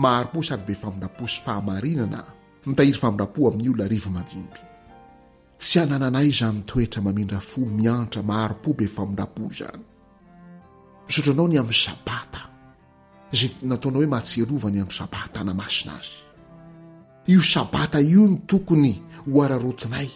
maharo-po 0.02 0.42
sady 0.42 0.62
be 0.66 0.74
faminrapo 0.83 1.24
sy 1.33 1.40
fahamarinana 1.46 2.20
mitahiry 2.66 2.98
famindrapo 3.02 3.40
amin'n'y 3.48 3.70
olona 3.70 3.85
arivo 3.88 4.11
madimby 4.16 4.61
tsy 5.61 5.79
anananay 5.83 6.29
zanytoetra 6.38 7.00
mamindra 7.07 7.40
fo 7.50 7.61
miantra 7.79 8.22
maharo-po 8.31 8.70
be 8.79 8.87
faminra-po 8.96 9.42
zany 9.59 9.83
misaotranao 11.07 11.48
ny 11.52 11.57
am'ny 11.62 11.79
sabata 11.85 12.42
zay 13.38 13.48
nataona 13.70 13.98
hoe 13.98 14.09
mahatserova 14.14 14.68
ny 14.72 14.79
andro 14.83 14.96
sabata 15.00 15.38
anamasina 15.40 15.92
azy 16.00 16.12
io 17.35 17.40
sabata 17.52 17.98
io 18.12 18.24
ny 18.31 18.37
tokony 18.50 18.92
hoararotinay 19.33 20.11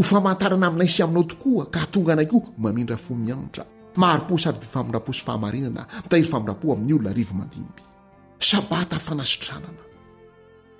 famantarana 0.00 0.66
aminaisy 0.68 1.02
aminao 1.02 1.22
tokoa 1.24 1.66
ka 1.70 1.80
tonga 1.92 2.12
anako 2.12 2.40
mamindra 2.58 2.96
fo 2.96 3.14
mianitra 3.14 3.66
maharopo 3.96 4.38
sady 4.38 4.64
famindrapo 4.64 5.12
sy 5.12 5.20
fahamarinana 5.24 5.86
mitairyfamidrapo 6.04 6.72
amin'ny 6.72 6.92
olona 6.94 7.12
rivomandiy 7.12 7.64
sabata 8.40 8.98
fanasotranana 8.98 9.82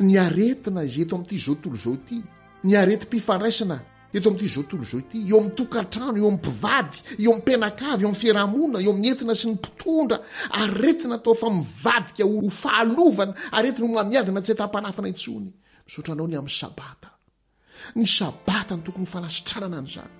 ny 0.00 0.16
aretina 0.16 0.84
izy 0.84 1.02
eto 1.02 1.16
am'ity 1.16 1.38
zo 1.38 1.54
tolo 1.60 1.76
zao 1.76 1.92
ity 1.94 2.22
ny 2.64 2.72
aretym-pifandraisana 2.80 3.76
eto 4.16 4.30
ami'ty 4.30 4.48
zo 4.48 4.62
tolo 4.64 4.82
zao 4.82 5.00
ity 5.04 5.18
eo 5.28 5.40
am'nytokatrano 5.40 6.16
eo 6.16 6.28
am' 6.32 6.40
pivady 6.46 6.98
eo 7.24 7.34
ampenakavy 7.34 8.02
eo 8.04 8.08
am'y 8.08 8.20
fiarahamoina 8.22 8.78
eo 8.80 8.92
mi'yentina 8.96 9.34
sy 9.36 9.46
ny 9.52 9.60
mpitondra 9.60 10.18
aretina 10.64 11.18
tao 11.20 11.34
fa 11.36 11.50
mivadika 11.52 12.24
ho 12.24 12.48
fahalovana 12.48 13.34
aretiny 13.52 13.86
ho 13.88 13.92
mamiadina 13.92 14.40
tsy 14.40 14.52
etampanafina 14.52 15.08
itsony 15.12 15.52
misotranao 15.86 16.26
ny 16.28 16.36
amn'ny 16.40 16.56
sabata 16.60 17.11
ny 17.96 18.06
sabata 18.06 18.74
ny 18.76 18.82
tokony 18.82 18.96
ho 19.02 19.06
fanasitranana 19.12 19.78
anyizany 19.80 20.12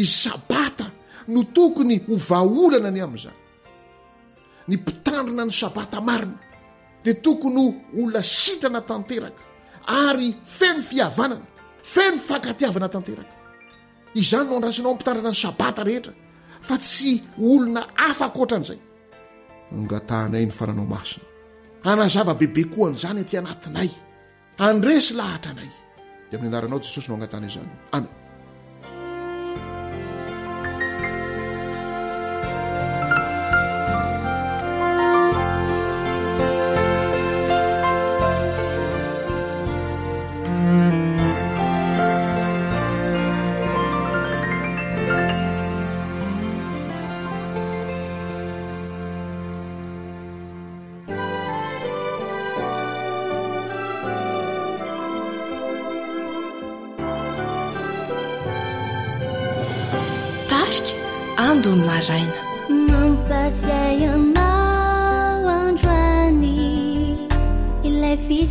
iy 0.00 0.06
sabata 0.22 0.86
no 1.34 1.40
tokony 1.56 1.96
ho 2.06 2.14
vaolana 2.28 2.88
any 2.92 3.00
amin'izany 3.06 3.38
ny 4.68 4.74
mpitandrina 4.80 5.44
ny 5.48 5.52
sabata 5.62 5.98
marina 6.08 6.38
dia 7.04 7.14
tokonyh 7.26 7.66
olna 8.00 8.20
sitrana 8.42 8.80
tanteraka 8.90 9.42
ary 10.06 10.28
feno 10.58 10.80
fihavanana 10.88 11.46
feno 11.92 12.18
fankatiavana 12.28 12.88
tanteraka 12.94 13.34
izany 14.20 14.44
no 14.48 14.52
andrasinao 14.58 14.90
'nypitandrina 14.94 15.30
ny 15.34 15.38
sabata 15.44 15.80
rehetra 15.88 16.12
fa 16.68 16.74
tsy 16.84 17.12
olona 17.48 17.80
hafaakoatra 18.02 18.54
an'izay 18.60 18.80
angatahanay 19.76 20.44
ny 20.48 20.52
fananao 20.58 20.86
masina 20.94 21.26
anazava-bebe 21.90 22.62
koa 22.74 22.86
n'izany 22.90 23.22
ty 23.28 23.34
anatinay 23.42 23.90
andresy 24.68 25.12
lahatranay 25.20 25.72
ندرنتشنجان 26.42 27.20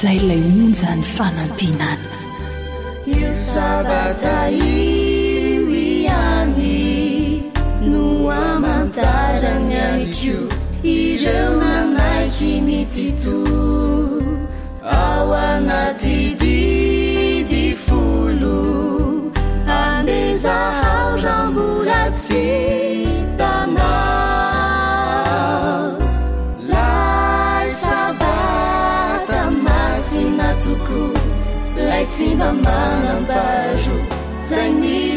zay 0.00 0.18
lay 0.28 0.40
onozany 0.52 1.04
fanantinany 1.16 2.00
eo 3.16 3.32
sabata 3.52 4.34
ioi 4.68 5.82
any 6.20 6.72
no 7.90 8.04
amantarany 8.46 9.74
any 9.88 10.06
kio 10.16 10.40
ireo 10.94 11.44
nanaiky 11.60 12.50
mitsy 12.66 13.06
to 13.24 13.36
aoanaty 15.02 16.19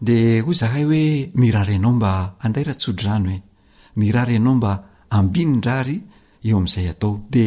de 0.00 0.42
ho 0.42 0.54
zahay 0.54 0.84
hoe 0.84 1.30
mirary 1.38 1.74
ianao 1.76 1.92
mba 1.92 2.12
andayratdry 2.42 2.94
rano 3.06 3.30
e 3.34 3.38
mirary 4.00 4.34
ianao 4.36 4.54
mba 4.58 4.72
ambnyrary 5.16 5.96
eo 6.48 6.56
am'zay 6.60 6.86
atao 6.92 7.12
de 7.32 7.46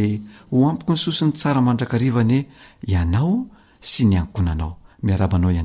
ho 0.52 0.58
ampko 0.70 0.92
ny 0.94 0.98
sosin'ny 1.04 1.34
tsara 1.38 1.60
mandrakarivanyhe 1.68 2.40
ianao 2.94 3.36
sy 3.90 4.02
ny 4.08 4.16
ananaomanaoy 4.20 5.58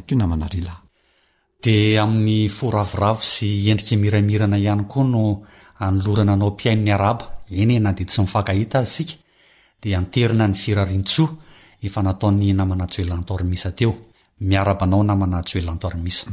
teoayde 1.62 1.98
amin'ny 2.02 2.36
foravoravo 2.56 3.20
sy 3.32 3.48
endrika 3.70 3.94
miramirana 4.02 4.56
ihany 4.64 4.84
koa 4.90 5.04
no 5.12 5.22
anolorana 5.84 6.32
anao 6.34 6.50
mpiainony 6.54 6.90
araba 6.96 7.24
eny 7.60 7.74
e 7.78 7.78
na 7.84 7.90
de 7.96 8.04
tsy 8.04 8.20
mifankahita 8.26 8.76
azy 8.82 8.90
sika 8.94 9.14
de 9.82 9.88
anterina 9.98 10.46
ny 10.50 10.54
firarintsoa 10.62 11.30
efa 11.86 12.00
nataon'ny 12.06 12.46
namanatsyoellantorimisa 12.58 13.68
teomiaraanao 13.78 15.02
namanatoelantoasa 15.10 16.26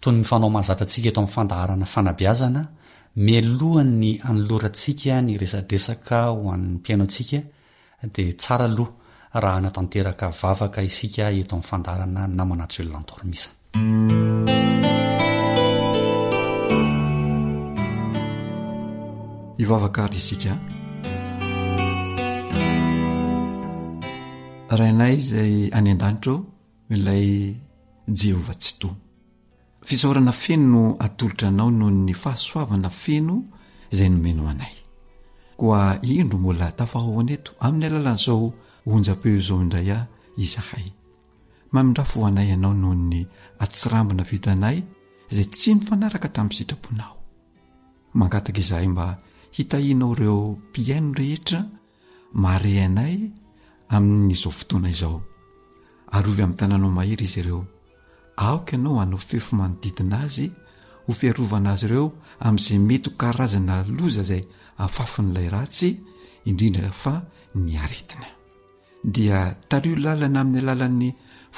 tony 0.00 0.18
ny 0.18 0.24
fanao 0.30 0.50
mahazatrantsika 0.54 1.08
eto 1.08 1.18
amin'ny 1.20 1.34
fandaharana 1.36 1.86
fanabiazana 1.94 2.62
milohan 3.26 3.90
ny 4.02 4.10
anolorantsika 4.28 5.14
ny 5.26 5.32
resadresaka 5.42 6.18
ho 6.34 6.42
an'ny 6.54 6.68
mpiaino 6.78 7.04
antsika 7.06 7.38
dia 8.14 8.32
tsara 8.40 8.64
aloha 8.70 8.92
raha 9.42 9.56
anatanteraka 9.60 10.26
vavaka 10.42 10.80
isika 10.88 11.24
eto 11.40 11.54
amin'ny 11.56 11.68
fandaharana 11.70 12.22
namanatsy 12.38 12.80
olonantormisana 12.82 13.56
ivavaka 19.62 20.02
ry 20.12 20.18
isika 20.22 20.52
rainay 24.80 25.14
izay 25.20 25.54
any 25.78 25.90
an-danitro 25.94 26.34
ilay 26.94 27.26
jehova 28.20 28.54
tsy 28.62 28.72
to 28.80 28.88
fisaorana 29.88 30.32
feno 30.32 30.66
no 30.70 30.82
atolotra 31.00 31.48
anao 31.48 31.70
noho 31.70 31.90
ny 31.90 32.12
fahasoavana 32.22 32.90
feno 33.02 33.36
zay 33.96 34.08
nomeno 34.14 34.44
anay 34.52 34.74
koa 35.56 35.98
indro 36.02 36.38
mbola 36.38 36.68
tafahho 36.78 37.12
aneto 37.22 37.52
amin'ny 37.64 37.86
alalan'izao 37.88 38.46
onjapeo 38.94 39.36
izao 39.42 39.58
indray 39.64 39.88
a 39.96 39.98
izahay 40.44 40.86
mamindrafo 41.72 42.16
oanay 42.22 42.46
ianao 42.52 42.74
noho 42.82 42.94
ny 43.10 43.20
atsirambona 43.64 44.22
vitanay 44.30 44.78
zay 45.34 45.46
tsy 45.56 45.70
ny 45.74 45.80
fanaraka 45.86 46.28
tamin'ny 46.34 46.56
sitraponao 46.58 47.14
mangataka 48.18 48.60
izahay 48.64 48.88
mba 48.92 49.06
hitaianao 49.56 50.12
ireo 50.14 50.38
mpiaino 50.68 51.10
rehetra 51.20 51.60
mare 52.42 52.72
anay 52.88 53.16
amin'n'izao 53.96 54.52
fotoana 54.58 54.88
izaoarovy'y 54.96 56.46
tanànao 56.58 56.92
mahery 56.98 57.24
izyireo 57.30 57.60
aoka 58.38 58.76
ianao 58.76 58.98
anao 59.02 59.18
fefo 59.18 59.56
manodidina 59.56 60.18
azy 60.24 60.46
ho 61.06 61.12
fiarovana 61.18 61.70
azy 61.74 61.84
ireo 61.88 62.06
amin'izay 62.46 62.78
mety 62.88 63.08
ho 63.10 63.16
karazana 63.22 63.76
loza 63.98 64.22
izay 64.26 64.42
afafin'ilay 64.84 65.48
ratsy 65.54 65.90
indrindra 66.48 66.90
fa 67.02 67.14
nyaritina 67.66 68.28
dia 69.14 69.40
tario 69.70 69.96
lalana 70.04 70.40
amin'ny 70.44 70.60
alalan'ny 70.64 71.08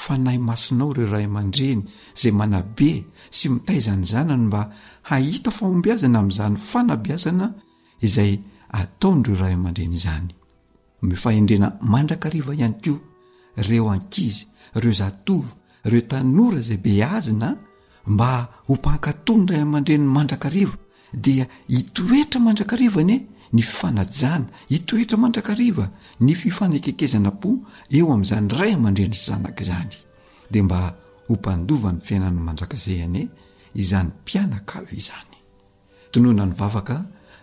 fanahy 0.05 0.39
masinao 0.49 0.89
ireo 0.95 1.09
rah 1.13 1.23
iama-dreny 1.27 1.81
izay 2.17 2.33
manabe 2.41 2.91
sy 3.37 3.45
mitayzany 3.55 4.05
zanany 4.13 4.45
mba 4.49 4.63
hahita 5.11 5.51
fahombiazana 5.57 6.19
amin'izany 6.23 6.57
fanabiazana 6.71 7.47
izay 8.07 8.33
ataonyireo 8.81 9.37
rahy 9.43 9.55
aman-dreny 9.59 9.95
izany 10.01 10.29
mifahendrena 11.09 11.69
mandrakariva 11.93 12.53
ihany 12.59 12.77
ko 12.85 12.95
reo 13.69 13.87
ankizy 13.95 14.43
reo 14.83 14.95
zatovo 15.03 15.49
reo 15.85 16.01
tanora 16.03 16.61
zay 16.61 16.77
be 16.79 17.03
azina 17.05 17.57
mba 18.07 18.31
ho 18.67 18.75
mpankatony 18.75 19.47
ray 19.51 19.61
aman-dreny 19.61 20.05
mandrakariva 20.05 20.77
dia 21.13 21.47
hitoetra 21.69 22.41
mandrakarivane 22.41 23.17
ny 23.53 23.63
fifanajana 23.63 24.47
hitoetra 24.69 25.19
mandrakariva 25.19 25.91
ny 26.21 26.35
fifanekekezana 26.35 27.31
po 27.41 27.51
eo 27.91 28.07
amin'izany 28.15 28.49
ray 28.59 28.73
aman-dreny 28.75 29.15
s 29.15 29.27
zanaka 29.31 29.63
izany 29.65 29.97
dia 30.51 30.63
mba 30.65 30.81
ho 31.29 31.33
mpandova 31.35 31.89
n'ny 31.93 32.03
fiainan 32.07 32.37
mandrakaze 32.47 33.03
ane 33.05 33.23
izany 33.75 34.09
mpianaka 34.23 34.77
o 34.85 34.89
izany 35.01 35.37
tonohana 36.13 36.45
ny 36.47 36.55
vavaka 36.61 36.97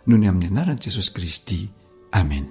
nohony 0.07 0.25
amin'ny 0.31 0.47
anaran' 0.53 0.81
jesosy 0.83 1.11
kristy 1.15 1.69
amen 2.11 2.45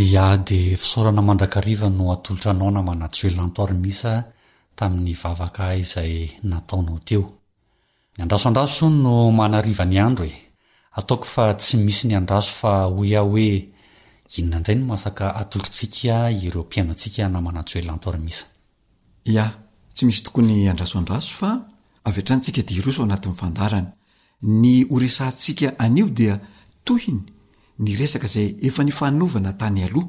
ia 0.00 0.36
di 0.40 0.72
fisaorana 0.80 1.20
manrakariva 1.20 1.86
no 1.92 2.08
atolotra 2.12 2.50
anao 2.50 2.70
namanatsoelonantoar 2.72 3.70
misa 3.84 4.14
tamin'nyvavaka 4.78 5.66
izay 5.82 6.14
nataonao 6.50 6.98
teo 7.08 7.22
nyandrasoandraso 8.16 8.84
no 9.02 9.14
manariva 9.40 9.84
nyandroe 9.92 10.32
ataoko 10.98 11.24
fa 11.34 11.44
tsy 11.60 11.76
misy 11.84 12.06
niandraso 12.06 12.50
fa 12.60 12.72
hoy 12.94 13.12
ao 13.20 13.28
hoe 13.30 13.48
inonaindray 14.38 14.76
no 14.80 14.86
masaka 14.92 15.24
atolotrontsika 15.40 16.14
ireo 16.42 16.62
mpiainoantsika 16.68 17.22
namanatsoelonantoar 17.28 18.16
misa 18.26 18.44
tsy 19.94 20.02
misy 20.06 20.22
tokony 20.24 20.68
andrasoadaso 20.72 21.30
fa 21.40 21.50
v 22.04 22.16
ranntsika 22.28 22.62
d 22.64 22.68
iro 22.78 22.88
so 22.92 23.02
anatyfandarana 23.04 23.90
nyoresantsika 24.48 25.76
nio 25.92 26.06
da 26.08 26.40
tohiny 26.88 27.20
nyresaka 27.80 28.28
zay 28.28 28.46
efa 28.68 28.82
nifanovana 28.84 29.52
tany 29.60 29.80
aloh 29.88 30.06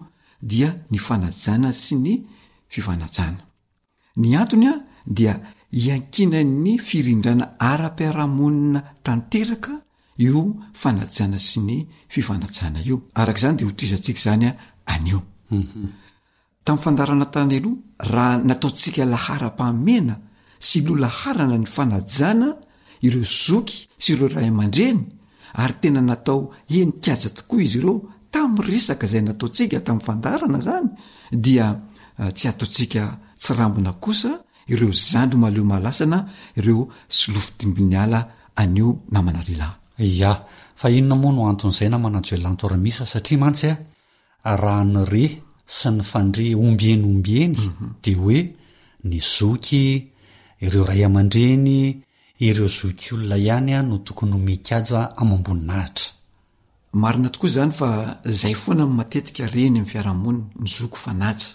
dia 0.52 0.70
nyfanajana 0.94 1.70
sy 1.84 1.96
ny 2.04 2.14
fifanajana 2.74 3.44
ny 4.22 4.36
antony 4.42 4.68
a 4.68 4.74
dia 5.18 5.36
hiankina'ny 5.72 6.74
firindrana 6.88 7.46
ara-piaramonina 7.58 8.82
tanteraka 9.06 9.74
io 10.26 10.42
fanajana 10.82 11.38
sy 11.50 11.60
ny 11.68 11.78
fifanajana 12.14 12.80
io 12.90 12.98
araka 13.22 13.40
zany 13.44 13.58
dea 13.58 13.68
ho 13.68 13.72
tizantsika 13.80 14.20
zanya 14.28 14.52
anio 14.86 15.22
mhm. 15.50 15.88
tam' 16.66 16.80
fandarana 16.84 17.26
tany 17.34 17.56
aloha 17.56 17.82
raha 18.14 18.38
nataontsika 18.48 19.06
lahara-pahmena 19.14 20.16
sy 20.68 20.82
lo 20.86 20.94
laharana 21.04 21.58
ny 21.58 21.66
fanajana 21.76 22.48
ireo 23.02 23.24
zoky 23.24 23.78
sy 24.04 24.14
ireo 24.14 24.28
rahay 24.28 24.50
aman-dreny 24.52 25.04
ary 25.60 25.76
tena 25.82 26.02
natao 26.02 26.39
eny 26.80 26.93
kiaja 27.04 27.30
tokoa 27.36 27.62
izy 27.64 27.78
ireo 27.80 27.95
tamin'ny 28.34 28.66
resaka 28.72 29.06
zay 29.12 29.22
nataotsika 29.28 29.78
tamin'ny 29.86 30.06
fandarana 30.08 30.60
zany 30.68 30.88
dia 31.43 31.66
ah, 32.22 32.32
tsy 32.38 32.45
ataotsika 32.52 33.04
tsy 33.41 33.52
rambona 33.60 33.91
kosa 34.04 34.32
ireo 34.74 34.91
zandro 35.08 35.38
maleo 35.43 35.64
mahalasana 35.72 36.20
ireo 36.60 36.82
sylofo 37.18 37.52
dimbiny 37.60 37.95
ala 38.04 38.20
aneo 38.62 38.89
namanarelahy 39.14 39.76
ia 40.16 40.32
fa 40.80 40.88
ino 40.89 41.08
na 41.12 41.16
moa 41.22 41.34
no 41.36 41.41
anton'izay 41.52 41.89
na 41.91 41.97
manatsy 42.06 42.32
hoelantoramisa 42.34 43.04
satria 43.14 43.39
mantsy 43.43 43.68
a 44.52 44.54
raha 44.64 44.84
ny 44.93 45.02
re 45.14 45.26
sy 45.78 45.88
ny 45.97 46.04
fandre 46.12 46.45
ombienyombyeny 46.68 47.56
mhm. 47.58 47.88
de 48.04 48.12
hoe 48.20 48.39
ny 49.10 49.16
zoky 49.36 49.84
ireo 50.66 50.84
ray 50.89 51.02
aman-dreny 51.08 51.80
izolniny 52.42 53.84
notooy 53.88 54.34
oaabnnrarina 54.96 57.30
tokoa 57.34 57.50
zany 57.56 57.72
fa 57.80 58.20
zay 58.42 58.54
foana 58.54 58.86
matetika 58.88 59.46
reny 59.48 59.68
amin'ny 59.80 59.86
fiarahamoniny 59.92 60.44
ny 60.62 60.68
zoko 60.78 60.96
fanatsa 60.98 61.48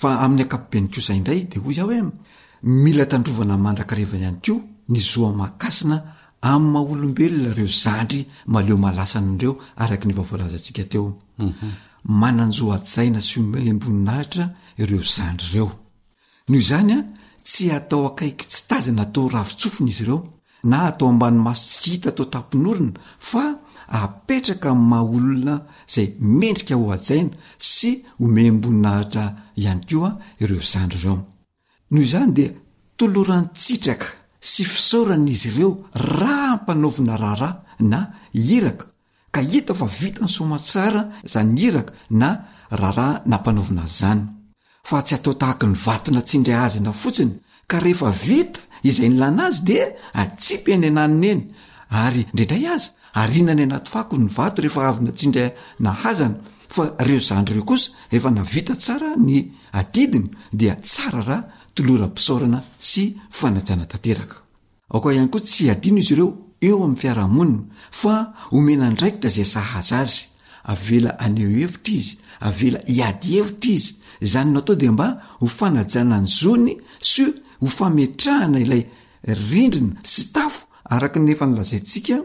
fa 0.00 0.08
amin'ny 0.24 0.42
ankapobeny 0.42 0.86
ko 0.92 1.00
zay 1.06 1.16
indray 1.20 1.40
dea 1.50 1.62
hoy 1.64 1.78
a 1.80 1.82
hoe 1.86 2.00
mila 2.82 3.04
tandrovana 3.06 3.54
mandrakareva 3.64 4.14
ihany 4.18 4.38
koa 4.44 4.60
ny 4.88 4.98
zoamahakasina 5.10 5.96
amin'ny 6.50 6.72
ma 6.72 6.80
olombelona 6.92 7.48
ireo 7.54 7.70
zandry 7.84 8.20
maleo 8.52 8.76
malasany 8.84 9.28
nreo 9.36 9.54
arak 9.82 10.02
ny 10.04 10.12
vavolazansika 10.18 10.84
teo 10.92 11.04
mhm. 11.38 11.68
mananjoaaina 12.20 13.20
sy 13.28 13.34
ome 13.40 13.72
mboninahitra 13.78 14.44
ireo 14.82 15.02
zandry 15.16 15.48
reo 15.54 15.68
noho 16.48 16.64
zanya 16.70 16.98
tsy 17.46 17.64
atao 17.76 18.02
akaiky 18.10 18.44
tsy 18.50 18.62
tazana 18.68 19.04
tao 19.14 19.24
ravitsofiny 19.34 19.90
izy 19.92 20.02
ireo 20.04 20.18
na 20.70 20.76
atao 20.88 21.08
ambany 21.12 21.38
maso 21.46 21.64
tsy 21.80 21.88
hita 21.94 22.10
tao 22.16 22.26
tapinorona 22.34 22.98
fa 23.28 23.44
apetraka 24.02 24.70
'y 24.74 24.80
maha 24.90 25.06
olona 25.16 25.54
zay 25.92 26.06
mendrika 26.38 26.74
hoajaina 26.80 27.34
sy 27.72 27.90
omemboninahitra 28.24 29.24
ihany 29.60 29.82
koa 29.88 30.10
ireo 30.42 30.62
zandro 30.72 30.96
ireo 31.00 31.16
noho 31.90 32.02
izany 32.06 32.30
dia 32.36 32.50
tolorantsitraka 32.98 34.08
sy 34.50 34.62
fisaoran' 34.72 35.30
izy 35.34 35.48
ireo 35.52 35.70
raha 36.20 36.50
mpanaovina 36.62 37.14
raharaha 37.22 37.60
na 37.92 38.00
iraka 38.56 38.86
ka 39.34 39.40
ita 39.58 39.72
fa 39.80 39.86
vita 40.00 40.18
ny 40.24 40.30
soamatsara 40.34 41.00
zany 41.32 41.56
iraka 41.68 41.92
na 42.20 42.28
raharah 42.80 43.12
nampanaovina 43.30 43.84
zy 43.88 43.94
zany 44.00 44.24
fa 44.88 44.98
tsy 45.06 45.14
atao 45.16 45.34
tahak 45.40 45.62
ny 45.66 45.74
vato 45.86 46.10
natsindra 46.12 46.56
azana 46.66 46.92
fotsiny 47.02 47.32
ka 47.70 47.76
rehefa 47.84 48.10
vita 48.26 48.60
izay 48.88 49.08
nylana 49.10 49.42
azy 49.48 49.60
de 49.68 49.78
atsipy 50.22 50.70
eny 50.74 50.84
ananona 50.90 51.26
eny 51.34 51.42
ary 52.04 52.22
ndraidray 52.32 52.64
aza 52.74 52.88
arinany 53.20 53.62
anaty 53.66 53.90
fako 53.94 54.14
ny 54.22 54.28
vato 54.36 54.58
rehefa 54.62 54.80
avy 54.88 55.00
natsindra 55.06 55.44
nahazana 55.84 56.36
fa 56.74 56.82
reo 57.06 57.20
zandry 57.28 57.54
reo 57.56 57.64
kosa 57.70 57.88
rehefa 58.10 58.30
navita 58.32 58.74
tsara 58.84 59.08
ny 59.26 59.36
adidina 59.78 60.28
dia 60.60 60.74
taroana 60.92 62.60
synykoa 64.94 65.44
tsy 65.48 65.62
adino 65.72 65.98
izy 66.02 66.12
ireo 66.14 66.30
eo 66.66 66.78
am'ny 66.84 66.98
fiarahmonina 67.00 67.62
fa 68.00 68.14
omena 68.56 68.86
ndraikitra 68.90 69.30
zay 69.36 69.46
sahaza 69.54 69.96
azy 70.04 70.18
avela 70.72 71.10
aneo 71.24 71.48
hevitra 71.58 71.94
izy 72.00 72.12
avela 72.46 72.78
iadyevitra 72.96 73.70
izy 73.76 73.92
zany 74.22 74.50
na 74.52 74.58
atao 74.58 74.74
de 74.76 74.90
mba 74.90 75.18
hofanajana 75.40 76.20
ny 76.20 76.26
zony 76.28 76.76
su 77.00 77.24
ho 77.60 77.66
fametrahana 77.66 78.60
ilay 78.60 78.86
rindrina 79.22 79.94
sy 80.04 80.22
tafo 80.32 80.66
araka 80.84 81.20
nefa 81.20 81.46
nylazaytsika 81.46 82.16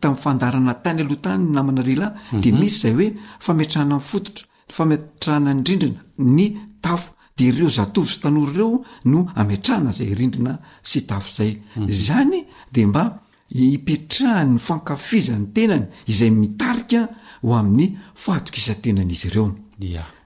tamin'y 0.00 0.20
fandarana 0.22 0.74
tany 0.84 1.00
alohtany 1.02 1.42
n 1.44 1.52
namana 1.54 1.82
relay 1.82 2.10
de 2.42 2.50
mhm. 2.52 2.60
misy 2.60 2.80
zay 2.80 2.94
oe 2.94 3.08
fametrahana 3.40 3.96
n 3.96 4.00
fototra 4.00 4.44
fametrahana 4.76 5.50
ny 5.54 5.60
rindrina 5.64 6.00
ny 6.36 6.44
tafo 6.84 7.12
de 7.36 7.50
reo 7.50 7.68
zatovy 7.70 8.08
sy 8.08 8.18
tanory 8.20 8.52
ireo 8.52 8.84
no 9.04 9.20
ametrahana 9.34 9.92
zay 9.92 10.14
rindrina 10.14 10.58
sy 10.82 11.00
tafo 11.08 11.30
zay 11.32 11.62
mhm. 11.76 11.88
zany 11.88 12.44
de 12.72 12.86
mba 12.86 13.20
ipetrahanyny 13.48 14.58
fankafiza 14.58 15.38
ny 15.38 15.46
tenany 15.54 15.86
izay 16.06 16.30
mitarika 16.30 17.08
ho 17.42 17.54
amin'ny 17.54 17.96
fatokisatenan'izy 18.14 19.28
reo 19.32 19.54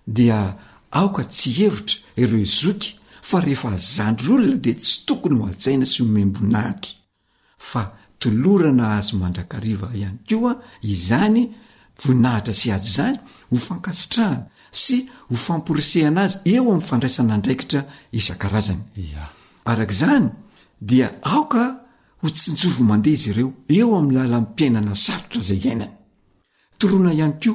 dia 0.07 0.57
aokatsy 0.93 1.49
hevitra 1.59 1.99
ireo 2.17 2.39
izoky 2.39 2.95
fa 3.23 3.41
rehefa 3.41 3.69
azandry 3.75 4.33
olona 4.35 4.57
di 4.65 4.73
tsy 4.75 4.97
tokony 5.07 5.37
ho 5.41 5.45
atsaina 5.49 5.87
sy 5.87 6.03
homem-boinahitra 6.03 6.93
fa 7.71 7.83
tolorana 8.19 8.87
azy 8.99 9.11
mandrakariva 9.21 9.89
ihany 9.95 10.19
ko 10.29 10.49
a 10.51 10.53
izany 10.93 11.39
voninahitra 12.03 12.53
sy 12.61 12.69
azy 12.77 12.91
zany 12.97 13.17
ho 13.51 13.57
fankasitrahana 13.67 14.49
sy 14.83 14.97
ho 15.29 15.35
famporisehana 15.45 16.23
azy 16.27 16.35
eo 16.55 16.65
ami'ny 16.73 16.87
fandraisana 16.89 17.37
ndraikitra 17.39 17.81
isan-azany 18.19 18.83
aa'zany 19.71 20.27
dia 20.89 21.09
aoka 21.23 21.63
ho 22.21 22.27
tsinjovo 22.37 22.83
mandeha 22.91 23.15
izy 23.17 23.31
ireo 23.33 23.51
eo 23.79 23.89
ami'ny 23.99 24.15
lalapiainana 24.19 24.95
sarotra 25.05 25.41
zay 25.49 25.61
iainany 25.65 25.93
torona 26.79 27.11
ihany 27.19 27.37
ko 27.43 27.53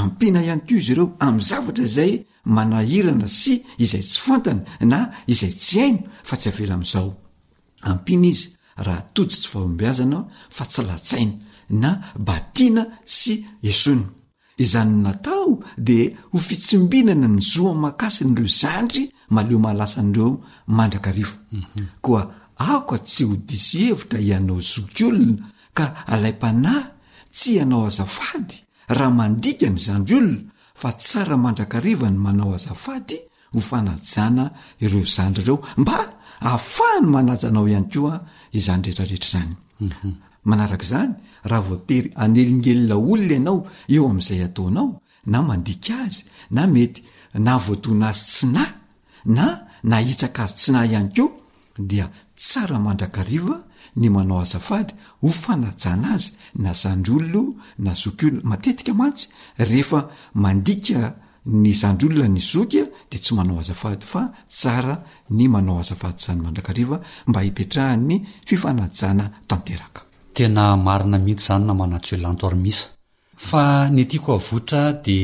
ampiana 0.00 0.40
ihany 0.46 0.62
ko 0.68 0.72
izy 0.78 0.92
ireo 0.94 1.06
am'y 1.26 1.42
zavatra 1.50 1.86
zay 1.96 2.12
manahirana 2.46 3.26
sy 3.28 3.52
izay 3.82 4.02
tsy 4.06 4.18
fantany 4.24 4.62
na 4.90 5.00
izay 5.26 5.52
tsy 5.60 5.78
haino 5.82 6.00
fa 6.28 6.34
tsy 6.38 6.48
avela 6.50 6.74
am'izao 6.76 7.08
ampina 7.90 8.26
izy 8.32 8.48
raha 8.86 9.02
tojy 9.14 9.32
tsy 9.40 9.48
vaombeazana 9.52 10.18
o 10.20 10.28
fa 10.56 10.64
tsy 10.70 10.80
latsaina 10.88 11.34
na 11.82 11.90
batiana 12.26 12.82
sy 13.18 13.34
esony 13.70 14.04
izany 14.62 14.92
natao 15.04 15.52
de 15.86 15.98
ho 16.32 16.38
fitsimbinana 16.46 17.26
ny 17.36 17.40
zoamakasiny 17.52 18.32
reo 18.38 18.48
zandry 18.60 19.02
maleo 19.34 19.58
mahalasa 19.64 20.00
ndreo 20.08 20.30
mandrakarivo 20.76 21.34
mhm. 21.52 21.82
koa 22.04 22.22
aoka 22.66 22.96
tsy 23.06 23.22
ho 23.28 23.34
disy 23.48 23.76
hevitra 23.86 24.18
ianao 24.28 24.60
zoky 24.72 25.04
olona 25.08 25.44
ka 25.76 25.84
alay 26.12 26.34
m-panahy 26.36 26.86
tsy 27.34 27.48
ianao 27.56 27.84
azafady 27.90 28.56
raha 28.96 29.10
mandika 29.20 29.66
ny 29.72 29.78
zandry 29.86 30.16
olona 30.20 30.42
fa 30.80 30.92
tsara 31.00 31.36
mandrakariva 31.44 32.06
ny 32.10 32.18
manao 32.24 32.54
azafady 32.58 33.18
hofanajana 33.52 34.44
ireo 34.84 35.04
zanydry 35.14 35.44
reo 35.46 35.58
mba 35.76 35.96
ahafahany 36.40 37.06
manajanao 37.14 37.68
ihany 37.68 37.88
koa 37.92 38.14
izany 38.52 38.82
retrarehetra 38.86 39.30
zany 39.32 39.54
mhm. 39.80 40.10
manarak' 40.48 40.84
izany 40.86 41.12
raha 41.50 41.62
voatery 41.68 42.10
anelingelina 42.22 42.94
olona 43.10 43.32
ianao 43.34 43.58
eo 43.94 44.04
amn'izay 44.10 44.42
ataonao 44.46 44.90
na 45.32 45.38
mandika 45.42 45.94
azy 46.04 46.18
na 46.54 46.62
mety 46.66 47.00
navoatona 47.46 48.08
azy 48.12 48.22
tsi 48.32 48.46
nahy 48.54 48.72
na 49.36 49.44
nahitsaka 49.90 50.42
azy 50.44 50.54
tsi 50.60 50.68
nahy 50.72 50.88
ihany 50.92 51.10
koa 51.16 51.32
dia 51.88 52.06
tsara 52.38 52.78
mandrakariva 52.84 53.56
ny 53.96 54.08
manao 54.10 54.40
azafady 54.40 54.94
ho 55.22 55.28
fanajana 55.28 56.14
azy 56.14 56.32
na 56.54 56.72
zandry 56.74 57.14
olono 57.14 57.54
na 57.78 57.94
zoky 57.94 58.26
olon 58.26 58.40
matetika 58.44 58.94
mantsy 58.94 59.28
rehefa 59.58 60.00
mandika 60.34 61.14
ny 61.46 61.72
zandry 61.72 62.08
olona 62.08 62.28
ny 62.28 62.40
zokya 62.40 62.84
de 63.10 63.18
tsy 63.18 63.34
manao 63.34 63.58
azafady 63.60 64.06
fa 64.06 64.22
tsara 64.48 65.02
ny 65.30 65.48
manao 65.48 65.78
azafady 65.80 66.18
zany 66.26 66.40
mandrakariva 66.42 67.00
mba 67.26 67.40
hipetrahany 67.40 68.16
fifanajana 68.46 69.24
tanteraka 69.48 70.00
tena 70.34 70.76
marina 70.76 71.18
mihitsy 71.18 71.46
zany 71.46 71.64
na 71.66 71.74
mana-tsy 71.74 72.14
olanto 72.14 72.46
armisa 72.46 72.84
fa 73.48 73.88
ny 73.90 74.00
atiako 74.02 74.32
avotra 74.34 74.92
de 75.04 75.18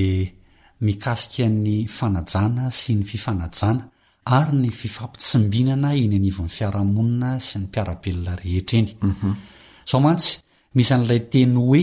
mikasikny 0.81 1.87
fanajana 1.89 2.71
sy 2.71 2.95
ny 2.97 3.05
fifanajana 3.05 3.92
ary 4.25 4.57
ny 4.61 4.71
fifampitsimbinana 4.71 5.93
iny 5.99 6.17
anivon'ny 6.19 6.51
fiarahamonina 6.53 7.37
sy 7.43 7.59
ny 7.61 7.65
mpiarabelona 7.67 8.37
rehetra 8.39 8.79
eny 8.79 8.89
zao 8.95 9.99
mhm. 9.99 10.03
mantsy 10.03 10.37
misy 10.79 10.93
an'ilay 10.95 11.21
teny 11.33 11.55
hoe 11.59 11.83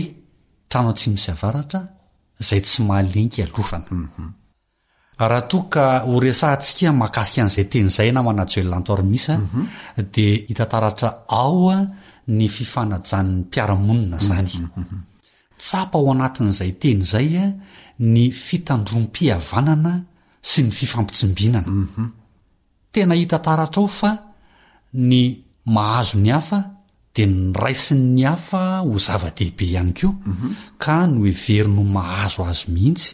trano 0.70 0.92
tsy 0.96 1.10
misy 1.12 1.30
avaratra 1.34 1.80
izay 2.40 2.62
tsy 2.64 2.82
mahalenky 2.88 3.42
aofana 3.44 3.86
mhm. 3.92 4.28
haokhontsikaahaasik 5.20 6.78
n'izay 7.44 7.64
tenzay 7.72 8.08
na 8.14 8.20
manasy 8.26 8.60
oeantoris 8.62 9.26
mhm. 9.28 9.64
dia 10.12 10.40
hittaratra 10.48 11.08
aoa 11.42 11.78
ny 12.36 12.46
fifanajan'ny 12.48 13.34
mpiaramonina 13.44 14.16
zany 14.26 14.48
tsapa 15.62 15.98
ao 15.98 16.08
anatin'izay 16.14 16.72
teny 16.82 17.00
izaya 17.06 17.44
ny 18.12 18.22
fitandrom-piavanana 18.44 19.92
sy 20.50 20.60
ny 20.64 20.70
fifampitsimbinana 20.78 21.68
tena 22.92 23.14
hitantaratra 23.14 23.80
ao 23.82 23.88
fa 23.88 24.10
ny 24.94 25.36
mahazo 25.64 26.16
ny 26.18 26.30
hafa 26.32 26.58
dia 27.14 27.26
ny 27.26 27.52
raisiny'ny 27.62 28.24
hafa 28.30 28.60
ho 28.86 28.92
zava-dehibe 29.06 29.64
ihany 29.64 29.92
koa 30.00 30.12
ka 30.82 31.06
no 31.06 31.20
hevery 31.26 31.68
no 31.76 31.84
mahazo 31.96 32.40
azo 32.50 32.66
mihitsy 32.74 33.08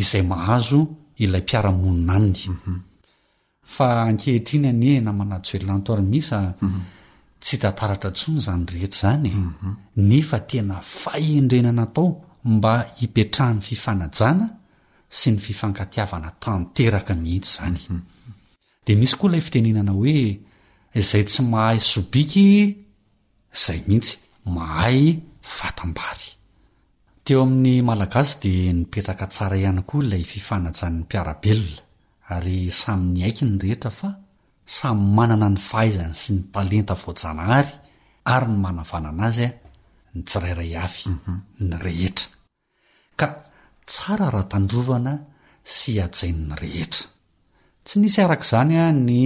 izay 0.00 0.22
mahazo 0.32 0.80
ilay 1.22 1.42
mpiaramonina 1.44 2.14
anny 2.16 2.42
fa 3.76 3.86
ankehitriny 4.08 4.66
anie 4.72 4.96
namanatsy 5.06 5.52
elonantory 5.56 6.02
mihisaa 6.10 6.52
tsy 7.42 7.52
hitantaratra 7.56 8.10
ntsony 8.10 8.38
zany 8.46 8.64
rehetra 8.72 8.92
izany 8.98 9.26
e. 9.28 9.38
nefa 10.08 10.38
tena 10.50 10.76
faendrenana 11.00 11.82
atao 11.88 12.06
mba 12.52 12.72
hipetrahan'ny 12.98 13.60
fifanajana 13.68 14.46
sy 15.18 15.28
ny 15.32 15.38
fifankatiavana 15.46 16.28
tanteraka 16.42 17.12
mihitsy 17.22 17.52
zany 17.56 17.80
dia 18.88 18.96
misy 18.96 19.16
koa 19.20 19.28
ilay 19.30 19.42
fitenenana 19.46 19.92
hoe 19.98 20.16
izay 21.00 21.24
tsy 21.28 21.42
mahay 21.52 21.76
sobiky 21.92 22.48
izay 23.56 23.78
mihitsy 23.86 24.14
mahay 24.56 24.98
fatambary 25.56 26.28
teo 27.24 27.38
amin'ny 27.44 27.78
malagasy 27.88 28.32
dia 28.42 28.72
nipetraka 28.78 29.26
tsara 29.32 29.56
ihany 29.62 29.82
koa 29.88 30.02
ilay 30.04 30.22
fifanajan'ny 30.32 30.98
mpiarabelona 31.04 31.82
ary 32.34 32.56
samy 32.82 33.04
'ny 33.10 33.20
haiky 33.28 33.42
ny 33.46 33.56
rehetra 33.62 33.90
fa 33.98 34.08
samyy 34.76 35.04
manana 35.16 35.48
ny 35.54 35.58
fahaizany 35.68 36.14
sy 36.22 36.30
ny 36.34 36.42
talenta 36.54 36.94
voajanahary 37.02 37.72
ary 38.34 38.46
ny 38.50 38.58
manavana 38.64 39.08
ana 39.12 39.22
azy 39.28 39.44
a 40.08 40.14
ny 40.16 40.20
tsirairay 40.28 40.72
afy 40.84 41.08
mhm. 41.18 41.36
ny 41.68 41.76
rehetra 41.84 42.26
ka 43.20 43.26
tsara 43.90 44.26
raha 44.34 44.44
tandrovana 44.52 45.12
sy 45.76 45.90
ajain''ny 46.06 46.54
rehetra 46.62 47.04
tsy 47.88 47.98
nisy 48.04 48.20
arak'izanya 48.20 48.92
ny 48.92 49.20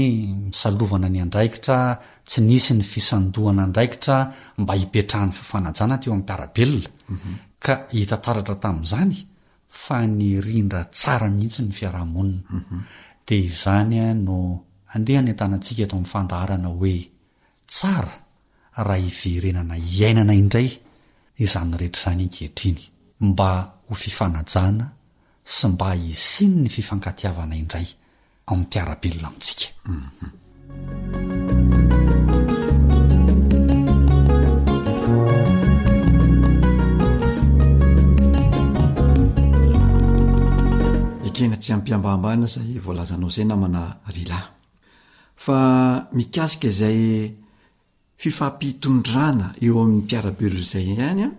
misalvana 0.55 1.09
ny 1.11 1.19
andraikitra 1.27 1.99
tsy 2.29 2.41
nisy 2.49 2.73
ny 2.79 2.85
fisandohana 2.93 3.65
ndraikitra 3.67 4.17
mba 4.63 4.73
hipetrahan'ny 4.81 5.35
fifanajana 5.39 5.95
teo 6.01 6.13
ami'parabeona 6.15 6.87
mhm. 7.13 7.35
ka 7.65 7.75
hitantaratra 7.91 8.57
tamin'izany 8.63 9.13
fa 9.83 9.99
nyrindra 10.19 10.81
tsaramihitsy 10.97 11.61
ny 11.67 11.73
fiarahmonina 11.79 12.43
mhm. 12.59 12.79
de 13.27 13.35
izanya 13.49 14.07
no 14.27 14.37
andeha 14.95 15.21
ny 15.27 15.31
antanantsika 15.35 15.85
to 15.91 15.95
ami'nfandahana 15.99 16.69
hoe 16.77 16.97
tsara 17.73 18.15
raha 18.79 19.05
iverenana 19.29 19.75
iainana 19.95 20.35
indayznnyeherzany 20.43 22.25
nkehitry 22.31 22.71
mba 23.27 23.51
ho 23.91 23.95
fifanajana 24.03 24.87
sy 25.55 25.65
mba 25.73 25.89
isin 26.13 26.53
ny 26.63 26.69
fifankatiavana 26.77 27.57
idray 27.65 27.89
enaekena 28.61 29.31
mhm. 29.31 29.39
tsy 41.61 41.69
hamimpiambambana 41.73 42.47
zay 42.47 42.79
volazanao 42.87 43.31
zay 43.31 43.45
namana 43.45 43.97
ryalahy 44.15 44.49
fa 45.37 45.59
mikasika 46.13 46.69
zay 46.69 47.31
fifampitondrana 48.19 49.47
eo 49.63 49.83
amin'ny 49.83 49.99
mpiarabeloa 50.05 50.63
zay 50.73 50.87
ihany 50.93 51.23
a 51.25 51.31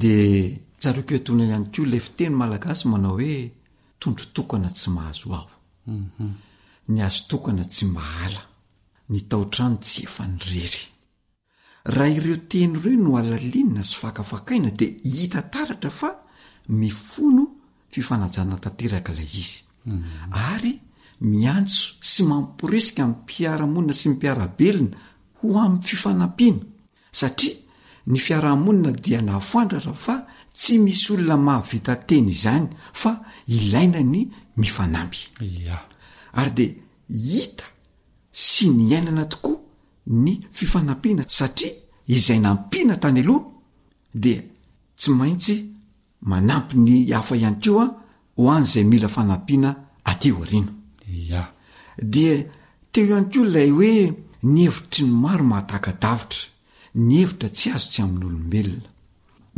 dea 0.00 0.50
tsaroko 0.80 1.14
antoana 1.16 1.42
ihany 1.44 1.66
ko 1.72 1.80
layfiteny 1.90 2.32
malagasy 2.40 2.84
manao 2.92 3.12
hoe 3.18 3.50
tondrotokana 4.00 4.68
tsy 4.76 4.88
mahazo 4.96 5.26
aho 5.36 5.50
mhm. 5.86 6.32
ny 6.88 7.00
hazo 7.04 7.24
tokana 7.28 7.64
tsy 7.68 7.84
mahala 7.96 8.40
ny 9.12 9.18
taotrano 9.28 9.76
tsy 9.84 10.00
efa 10.08 10.22
nyrery 10.32 10.82
raha 11.94 12.14
ireo 12.16 12.36
teny 12.50 12.74
ireo 12.80 13.00
no 13.02 13.10
alalinina 13.20 13.82
sy 13.90 13.96
fakafakaina 14.00 14.70
dia 14.78 14.94
hitataratra 15.20 15.90
fa 16.00 16.10
mifono 16.80 17.44
fifanajana 17.92 18.56
tanteraka 18.64 19.10
ilay 19.12 19.30
izy 19.42 19.58
hmm. 19.84 20.04
ary 20.54 20.72
miantso 21.32 21.84
sy 22.10 22.20
mamporesika 22.30 23.00
ami'ny 23.04 23.20
mpiarahamonina 23.26 23.94
sy 24.00 24.06
nypiarabelona 24.08 24.90
ho 25.42 25.46
amin'ny 25.64 25.84
fifanampiana 25.90 26.64
satria 27.20 27.56
ny 28.10 28.16
fiarahamonina 28.26 28.90
dia 29.04 29.20
nahafoandratra 29.26 29.92
fa 30.04 30.16
tsy 30.56 30.74
misy 30.84 31.12
olona 31.14 31.36
mahavitateny 31.46 32.28
izany 32.36 32.66
fa 33.02 33.12
ilaina 33.46 34.00
ny 34.12 34.24
mifanampy 34.56 35.20
ary 36.38 36.50
de 36.58 36.66
hita 37.08 37.64
sy 38.32 38.68
ny 38.70 38.94
ainana 38.98 39.24
tokoa 39.32 39.58
ny 40.22 40.32
fifanampiana 40.56 41.22
satria 41.36 41.72
izay 42.16 42.38
nampiana 42.46 42.96
tany 43.02 43.18
aloha 43.24 43.44
de 44.22 44.34
tsy 44.98 45.10
maintsy 45.18 45.56
manampy 46.30 46.74
ny 46.84 46.92
hafa 47.16 47.34
ihany 47.36 47.58
keo 47.62 47.80
a 47.84 47.86
ho 48.36 48.44
an'' 48.54 48.66
izay 48.68 48.84
mila 48.90 49.08
fanampiana 49.16 49.70
ateoariana 50.10 50.72
dia 52.12 52.32
teo 52.92 53.04
ihany 53.08 53.28
koa 53.32 53.46
ilay 53.48 53.70
oe 53.80 53.92
ny 54.52 54.60
hevitry 54.66 55.02
ny 55.06 55.12
maro 55.22 55.44
mahatahakadavitra 55.50 56.42
ny 57.06 57.14
hevitra 57.22 57.48
tsy 57.56 57.68
azo 57.74 57.86
tsy 57.92 58.00
amin'nyolombelona 58.04 58.86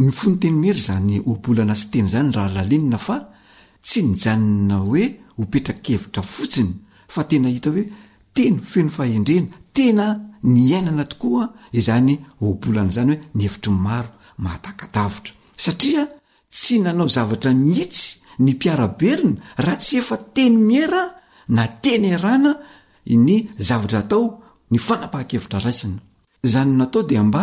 ny 0.04 0.08
fonyteny 0.18 0.56
miery 0.62 0.80
zany 0.88 1.16
obolana 1.30 1.74
sy 1.80 1.86
teny 1.92 2.08
zany 2.12 2.30
rahalalenna 2.36 2.98
fa 3.06 3.16
tsy 3.86 3.98
nyjanona 4.10 4.76
hoe 4.88 5.04
hopetraka 5.40 5.90
evitra 5.96 6.22
fotsiny 6.34 6.72
fa 7.12 7.20
tena 7.30 7.48
hita 7.54 7.68
hoe 7.74 7.84
teny 8.36 8.56
feno 8.70 8.90
fahendrena 8.96 9.48
tena 9.76 10.06
ny 10.52 10.60
ainana 10.78 11.04
tokoa 11.12 11.44
izany 11.78 12.14
oabolana 12.44 12.90
izany 12.92 13.08
hoe 13.18 13.24
nyhevitry 13.38 13.70
maro 13.86 14.10
mahatakadavitra 14.44 15.32
satria 15.64 16.02
tsy 16.54 16.74
nanao 16.84 17.08
zavatra 17.16 17.50
mihitsy 17.66 18.06
ny 18.44 18.50
mpiarabelona 18.54 19.40
raha 19.64 19.78
tsy 19.82 19.94
efa 20.00 20.16
teny 20.34 20.54
miera 20.68 21.02
na 21.54 21.64
teny 21.82 22.06
arana 22.18 22.52
ny 23.24 23.34
zavatra 23.68 23.98
atao 24.04 24.24
ny 24.70 24.78
fanapaha-kevitra 24.86 25.58
raisina 25.66 26.00
izany 26.46 26.72
natao 26.78 27.02
di 27.08 27.16
mba 27.28 27.42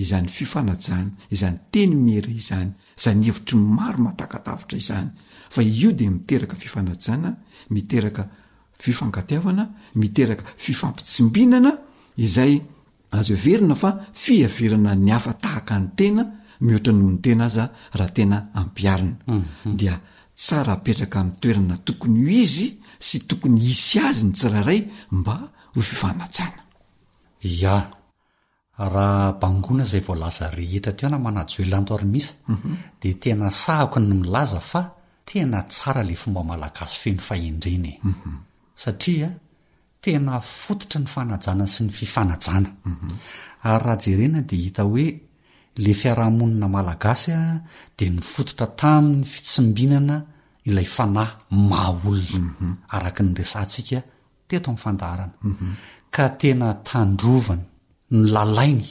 izany 0.03 0.29
fifanajana 0.29 1.11
izany 1.35 1.59
teny 1.73 1.93
miera 2.07 2.31
izany 2.31 2.71
zany 3.03 3.23
hevitry 3.29 3.59
maro 3.77 3.99
matakatavitra 4.07 4.77
izany 4.83 5.11
fa 5.55 5.63
io 5.63 5.93
de 5.93 6.09
miteraka 6.11 6.57
fifanasana 6.57 7.31
miteraka 7.71 8.23
fifankatiavana 8.83 9.65
miteraka 10.01 10.45
fifampitsimbinana 10.65 11.71
izay 12.25 12.55
azoeverina 13.19 13.75
fa 13.83 13.91
fiaverana 14.23 14.93
ny 15.05 15.11
afa 15.19 15.33
tahaka 15.43 15.75
ny 15.83 15.89
tena 15.99 16.23
mihoatra 16.65 16.93
noho 16.99 17.11
ny 17.15 17.21
tena 17.25 17.43
azaa 17.49 17.69
raha 17.99 18.11
tena 18.17 18.37
ampiarina 18.61 19.17
mhm. 19.33 19.77
dia 19.81 19.95
tsara 20.43 20.73
apetraka 20.79 21.19
mi'ny 21.23 21.37
toerana 21.43 21.77
tokony 21.87 22.21
o 22.25 22.29
izy 22.45 22.69
sy 23.07 23.17
tokony 23.29 23.59
isy 23.73 23.97
azy 24.09 24.25
ny 24.27 24.33
tsirairay 24.37 24.81
mba 25.19 25.35
hofifanasana 25.77 26.63
rahambangona 28.95 29.85
zay 29.91 30.01
volaza 30.09 30.45
rehetra 30.59 30.93
teo 30.99 31.09
na 31.09 31.19
manajoelantoar 31.27 32.03
misa 32.13 32.33
mhm. 32.49 32.75
de 33.01 33.09
tenasahako 33.23 33.99
ny 34.07 34.13
milaza 34.23 34.61
tena 35.29 35.61
tsara 35.71 36.03
la 36.09 36.15
fomba 36.23 36.43
malagasy 36.51 36.97
feno 37.03 37.23
fahendrenae 37.29 37.95
mhm. 38.11 38.33
satria 38.83 39.29
tena 40.03 40.35
fototra 40.63 40.99
ny 41.03 41.07
fanajana 41.15 41.67
sy 41.75 41.81
ny 41.87 41.93
fifanajana 41.99 42.71
ary 43.71 43.81
raha 43.85 43.97
jerena 44.05 44.41
dia 44.49 44.63
hita 44.65 44.83
hoe 44.91 45.07
le 45.85 45.93
fiarahamonina 46.01 46.67
malagasya 46.77 47.39
di 47.97 48.07
nyfototra 48.17 48.67
tamin'ny 48.81 49.25
fitsimbinana 49.33 50.17
ilay 50.69 50.89
fanahy 50.97 51.33
maolona 51.71 52.41
mhm. 52.61 52.73
araka 52.97 53.21
ny 53.25 53.33
resantsika 53.39 53.99
teto 54.49 54.69
amin'nyfandaharana 54.69 55.37
mhm. 55.49 55.67
ka 56.15 56.25
tena 56.41 56.69
tandrovany 56.89 57.65
ny 58.17 58.21
lalainy 58.35 58.89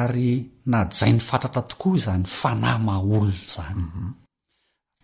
ary 0.00 0.32
na 0.70 0.78
jai 0.96 1.12
ny 1.14 1.20
fatatra 1.28 1.62
tokoa 1.70 1.92
izany 2.00 2.24
fanahy 2.40 2.78
mahaolona 2.88 3.38
zany 3.54 3.78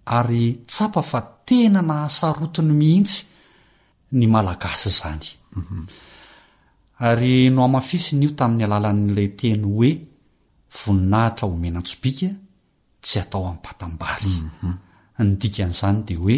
ary 0.09 0.65
tsapa 0.67 1.03
fa 1.11 1.21
tena 1.47 1.81
na 1.89 1.95
hasaroto 2.09 2.61
ny 2.69 2.73
mihitsy 2.81 3.21
ny 4.17 4.25
malagasy 4.35 4.89
zany 4.99 5.29
mhm. 5.57 5.85
ary 7.09 7.35
no 7.55 7.61
hamafisiny 7.69 8.25
io 8.27 8.33
tamin'ny 8.39 8.65
alalan'ilay 8.67 9.29
teny 9.39 9.63
hoe 9.69 9.91
voninahitra 10.79 11.45
homena 11.53 11.79
antsobika 11.83 12.29
tsy 13.05 13.17
atao 13.23 13.45
ammpatambary 13.53 14.33
mhm. 14.63 14.75
ny 15.25 15.31
dikan'izany 15.41 15.99
dea 16.09 16.19
hoe 16.25 16.37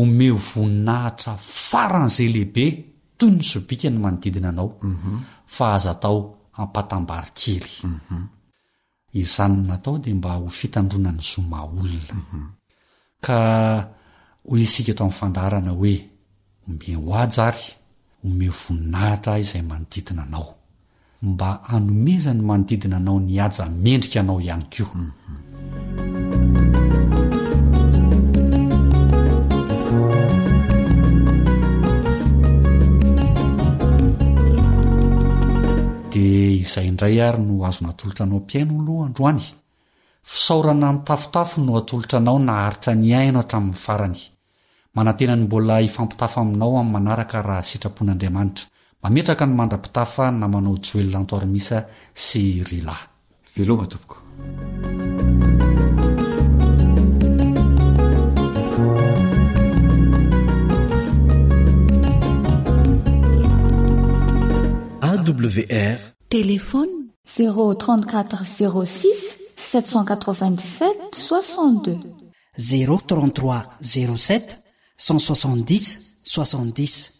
ome 0.00 0.28
voninahitra 0.50 1.32
faran'izay 1.68 2.28
lehibe 2.34 2.64
toy 3.18 3.30
ny 3.36 3.40
tsobika 3.46 3.86
ny 3.92 3.98
manodidina 4.04 4.48
anao 4.52 4.68
mhm. 4.82 5.12
fa 5.54 5.64
aza 5.76 5.92
tao 6.02 6.18
ampatambary 6.62 7.28
kely 7.38 7.72
izany 9.22 9.56
natao 9.68 9.98
dia 10.02 10.14
mba 10.18 10.30
ho 10.40 10.46
fitandrona 10.58 11.10
ny 11.16 11.20
zoma 11.30 11.56
olona 11.68 12.48
ka 13.24 13.38
ho 14.48 14.56
isika 14.56 14.90
eto 14.92 15.02
amin'ny 15.04 15.18
fandarana 15.18 15.72
hoe 15.78 15.94
ome 16.68 16.88
hoaja 17.04 17.40
ary 17.48 17.66
home 18.22 18.48
voninahitra 18.60 19.42
izay 19.42 19.62
manodidina 19.70 20.22
anao 20.26 20.50
mba 21.28 21.48
hanomeza 21.70 22.30
ny 22.34 22.42
manodidina 22.48 22.96
anao 23.00 23.20
ny 23.20 23.36
haja 23.38 23.64
mendrikaanao 23.82 24.40
ihany 24.40 24.64
ko 24.72 24.84
de 36.12 36.24
izay 36.62 36.86
indray 36.90 37.16
ary 37.28 37.40
no 37.44 37.52
azonatolotra 37.68 38.22
anao 38.24 38.40
m-piaino 38.42 38.72
oloha 38.80 39.06
androany 39.08 39.46
fisaorana 40.28 40.92
ny 40.94 40.98
tafotafo 41.06 41.56
no 41.62 41.70
hatolotra 41.76 42.18
anao 42.20 42.38
naharitra 42.38 42.94
ni 42.94 43.14
aino 43.18 43.38
hatraminy 43.40 43.74
farany 43.84 44.18
manantenany 44.94 45.42
mbola 45.44 45.78
hifampitafo 45.78 46.40
aminao 46.40 46.78
amyy 46.78 46.92
manaraka 46.92 47.42
raha 47.48 47.62
sitrapon'andriamanitra 47.68 48.64
mametraka 49.02 49.44
ny 49.46 49.54
mandra-pitafa 49.58 50.24
namanao 50.40 50.76
joelonaantoarimisa 50.84 51.78
sy 52.24 52.42
rilay 52.66 53.02
awr 53.60 53.92
telefony 66.28 66.92
04:06 67.26 69.29
787 69.70 70.90
62 71.12 72.02
0ث3 72.58 73.64
07 73.80 74.58
16 74.98 75.98
6 76.26 77.19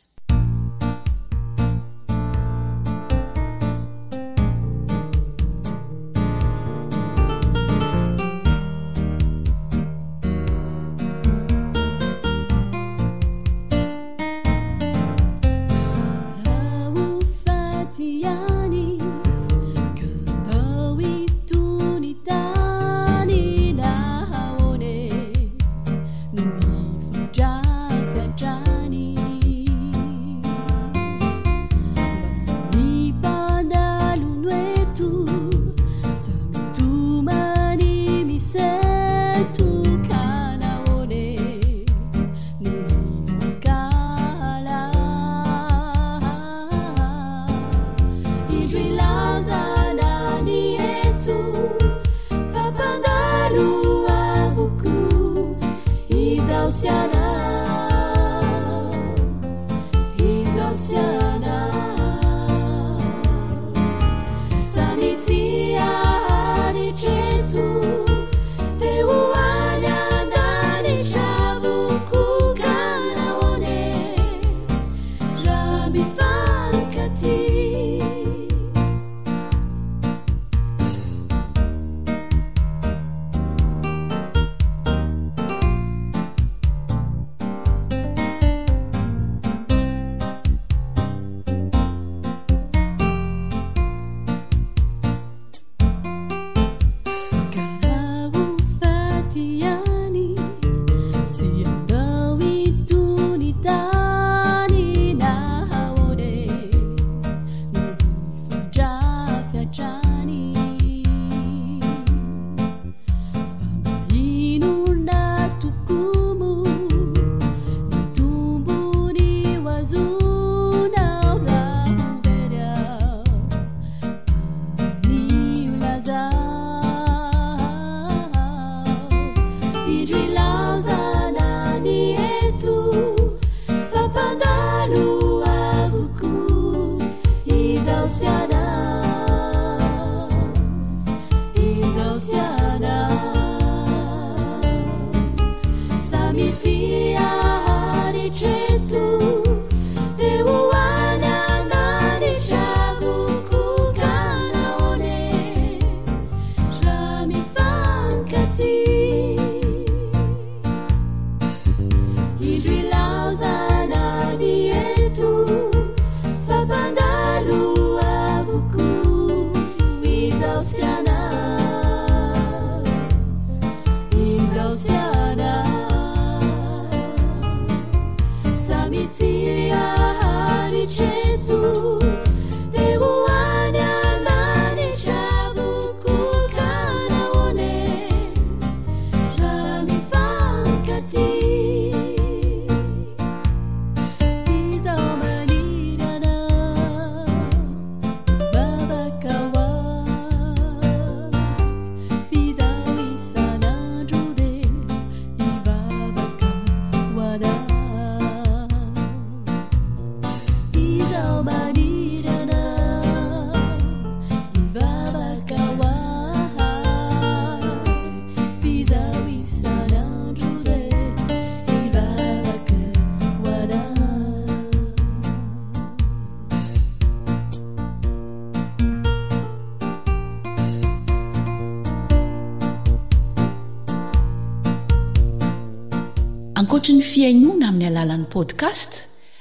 atr 236.80 236.92
ny 236.96 237.02
fiainoana 237.12 237.66
amin'ny 237.70 237.86
alalan'ny 237.90 238.28
podkast 238.34 238.90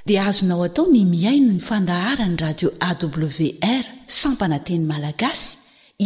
dia 0.09 0.21
azonao 0.29 0.63
atao 0.67 0.85
ny 0.91 1.01
miaino 1.11 1.53
ny 1.55 1.61
fandaharany 1.67 2.35
radio 2.43 2.69
awr 2.87 3.85
sampananteny 4.21 4.83
malagasy 4.91 5.51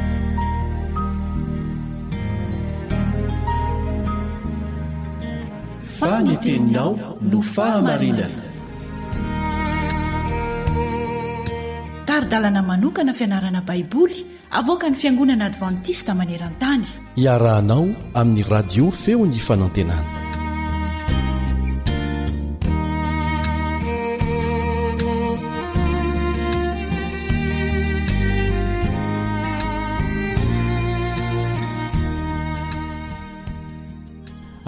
arydalana 12.18 12.62
manokana 12.68 13.14
fianarana 13.18 13.62
baiboly 13.70 14.20
avoka 14.60 14.88
ny 14.92 14.96
fiangonana 15.02 15.44
advantista 15.52 16.12
maneran-tany 16.20 16.82
iarahanao 17.26 17.86
amin'ny 18.22 18.42
radio 18.54 18.86
feo 19.04 19.22
ny 19.30 19.38
fanaontenana 19.48 20.06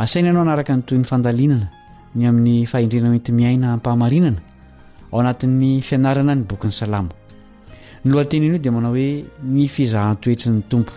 asaina 0.05 0.27
anao 0.31 0.43
hanaraka 0.45 0.73
ny 0.77 0.81
toy 0.87 0.97
'ny 1.01 1.07
fandalinana 1.11 1.65
ny 2.15 2.21
amin'ny 2.29 2.55
fahindrena 2.71 3.09
menty 3.15 3.31
miaina 3.39 3.65
ampahamarinana 3.77 4.39
ao 5.11 5.17
anatin'ny 5.23 5.71
fianarana 5.89 6.33
ny 6.37 6.43
bokyn'ny 6.51 6.77
salamo 6.83 7.11
ny 8.05 8.11
loantenyiny 8.13 8.55
io 8.55 8.59
di 8.61 8.69
manao 8.71 8.91
hoe 8.93 9.25
ny 9.43 9.67
fizahatoetry 9.67 10.51
ny 10.51 10.61
tompo 10.69 10.93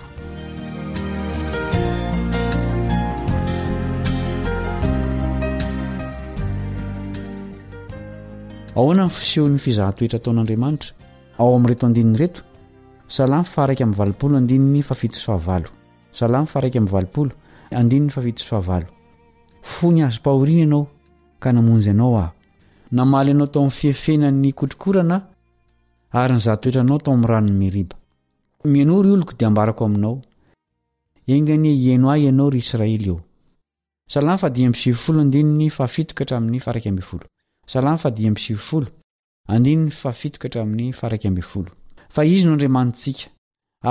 ahoana 8.78 9.02
ny 9.06 9.10
fisehon'ny 9.10 9.58
fizahantoetra 9.58 10.18
ataon'andriamanitra 10.20 10.92
ao 11.38 11.54
amin'ny 11.56 11.72
reto 11.72 11.86
andininy 11.86 12.18
reto 12.18 12.40
salamy 13.08 13.44
faraiky 13.44 13.82
am' 13.82 13.94
valopolo 13.98 14.36
andinny 14.36 14.82
fafitosoavalo 14.82 15.68
salamy 16.12 16.46
fa 16.46 16.60
raiky 16.60 16.78
am'y 16.78 16.90
valopolo 16.90 17.32
andinn'ny 17.72 18.10
fafitosoavalo 18.10 18.86
fo 19.60 19.90
ny 19.92 20.02
hazo 20.04 20.20
-pahoriana 20.22 20.60
ianao 20.60 20.88
ka 21.40 21.52
namonjy 21.52 21.90
anao 21.90 22.16
aho 22.18 22.32
namaly 22.92 23.30
ianao 23.30 23.46
atao 23.48 23.62
amn'ny 23.62 23.74
fiefenany 23.80 24.52
kotrokorana 24.52 25.31
ary 26.20 26.34
nyzatoetra 26.34 26.80
anao 26.80 26.98
to 27.04 27.10
am'y 27.12 27.26
ranonny 27.26 27.56
meriba 27.60 27.96
minory 28.72 29.10
oloko 29.14 29.32
di 29.38 29.44
ambarako 29.48 29.84
aminao 29.86 30.18
enganieay' 31.34 31.82
izynoandrianisika 31.86 32.84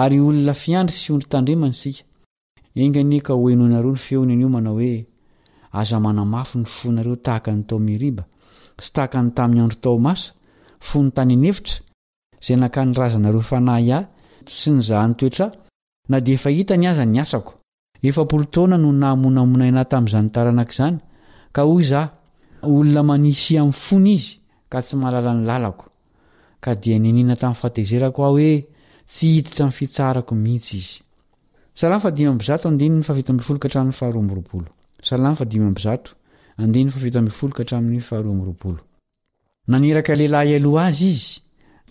ary 0.02 0.18
olona 0.20 0.54
fiandry 0.62 0.96
sy 1.02 1.10
ondry 1.12 1.28
tandremany 1.34 1.74
sika 1.82 2.04
enganye 2.82 3.20
ka 3.26 3.34
oenonareo 3.36 3.92
ny 3.92 3.98
feona 4.06 4.34
nyio 4.36 4.50
manao 4.50 4.76
hoe 4.80 5.08
azamanamafy 5.80 6.58
ny 6.58 6.66
fonareo 6.76 7.16
tahaka 7.26 7.52
ny 7.52 7.62
tao 7.68 7.80
meriba 7.88 8.24
sy 8.84 8.90
tahaka 8.96 9.20
ny 9.22 9.32
tamin'ny 9.36 9.64
andro 9.64 9.78
tao 9.84 9.98
masa 10.06 10.32
fonytany 10.88 11.34
anevitra 11.34 11.76
zay 12.44 12.58
nakanyrazanareo 12.58 13.42
fanahy 13.46 13.94
ahy 13.98 14.06
sy 14.50 14.70
nyzah 14.74 15.04
nytoetra 15.10 15.46
na 16.10 16.18
de 16.20 16.34
fa 16.42 16.50
hitany 16.50 16.86
aza 16.92 17.06
ny 17.06 17.20
asako 17.24 17.52
efapolotona 18.08 18.78
no 18.84 18.90
namonamonainahy 19.04 19.86
tamin'zanytaranak' 19.94 20.74
izany 20.74 20.98
ka 21.56 21.62
oyzah 21.74 22.06
olona 22.66 23.02
manisy 23.12 23.54
ami'ny 23.62 23.78
fony 23.86 24.10
izy 24.18 24.30
ka 24.72 24.78
tsy 24.82 24.96
mahalala 25.00 25.34
ny 25.38 25.44
lalako 25.52 25.86
ka 26.64 26.72
dia 26.82 26.98
nianina 27.00 27.36
tamin'ny 27.42 27.60
fatezerako 27.62 28.20
aho 28.26 28.36
hoe 28.42 28.56
tsy 29.12 29.24
hiditra 29.38 29.66
n 29.70 29.72
fitsarako 29.72 30.34
mihitsy 30.36 30.78
izy 30.82 30.98
naniraka 39.72 40.12
lehilahy 40.18 40.52
aloha 40.58 40.86
azy 40.90 41.08
izy 41.16 41.30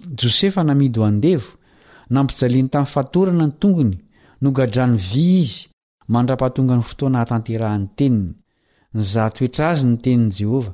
jôsefa 0.01 0.63
namidy 0.65 0.99
o 1.01 1.05
andevo 1.13 1.51
nampijaliany 2.15 2.69
tamin'ny 2.73 2.93
fatorana 2.95 3.47
ny 3.47 3.53
tongony 3.61 3.97
nogadrany 4.43 4.97
vy 5.09 5.27
izy 5.43 5.63
mandra-pahatonga 6.13 6.75
ny 6.79 6.85
fotoana 6.89 7.19
hatanterahan'ny 7.23 7.89
teniny 7.99 8.31
ny 8.97 9.01
zaha 9.13 9.31
toetra 9.37 9.65
azy 9.77 9.85
ny 9.91 9.97
tenin'i 10.05 10.33
jehovah 10.39 10.71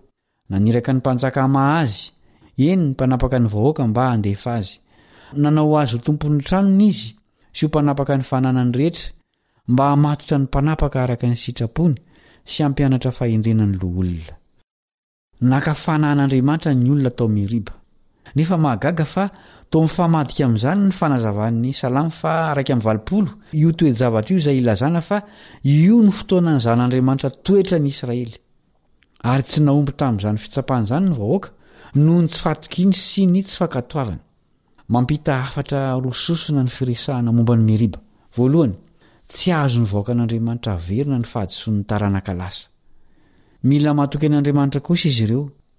naniraka 0.51 0.91
ny 0.95 0.99
mpanjakamah 1.03 1.67
azy 1.83 2.03
eny 2.71 2.83
ny 2.87 2.91
mpanapaka 2.95 3.37
ny 3.43 3.49
vahoaka 3.55 3.83
mba 3.91 4.05
handefa 4.15 4.51
azy 4.63 4.75
nanao 5.43 5.75
azy 5.81 5.93
ho 5.99 5.99
tompon'ny 6.07 6.43
tranony 6.49 6.85
izy 6.93 7.09
sy 7.57 7.61
ho 7.67 7.69
mpanapaka 7.71 8.13
ny 8.19 8.25
fananany 8.31 8.73
rehetra 8.79 9.11
mba 9.71 9.85
hamatotra 9.93 10.37
ny 10.39 10.45
mpanapaka 10.51 10.97
araka 11.05 11.27
ny 11.31 11.37
sitrapony 11.45 11.97
sy 12.51 12.59
hampianatra 12.65 13.11
fahendrenany 13.19 13.75
lohholona 13.81 14.35
nakafanahn'andriamanitra 15.51 16.71
ny 16.81 16.89
olona 16.93 17.13
taomiriba 17.19 17.73
nefa 18.35 18.57
mahagaga 18.57 19.05
fa 19.05 19.29
to 19.71 19.83
myfamadika 19.85 20.43
amin'izany 20.49 20.81
ny 20.89 20.93
fanazavan'ny 20.99 21.73
salamy 21.75 22.11
fa 22.21 22.55
raiky 22.55 22.73
mi'ny 22.75 22.85
valpolo 22.85 23.29
io 23.53 23.73
toejavatraio 23.73 24.41
zay 24.47 24.59
ilazana 24.63 25.01
fa 25.01 25.23
io 25.65 26.01
ny 26.03 26.11
fotoana 26.11 26.51
n'zan'andriamanitra 26.57 27.31
toetra 27.45 27.79
ny 27.79 27.89
israely 27.95 28.35
ary 29.31 29.43
tsy 29.43 29.61
naompy 29.63 29.93
tamin'izany 29.95 30.39
fitsapan' 30.39 30.87
zany 30.91 31.07
ny 31.09 31.15
vahoaka 31.19 31.49
nohony 31.95 32.29
tsy 32.29 32.39
fatok 32.45 32.75
iny 32.83 32.95
sy 33.07 33.27
ny 33.27 33.43
tsy 33.45 33.63
akatoavany 33.67 34.21
ampita 34.97 35.35
afatra 35.43 35.81
rososina 36.05 36.63
ny 36.63 36.71
firesahna 36.71 37.31
mombany 37.33 37.63
meriba 37.69 37.99
loysy 38.37 39.51
azo 39.53 39.79
nyvhoaka 39.83 40.13
n'andiamanitra 40.15 40.75
verina 40.77 41.19
ny 41.19 41.25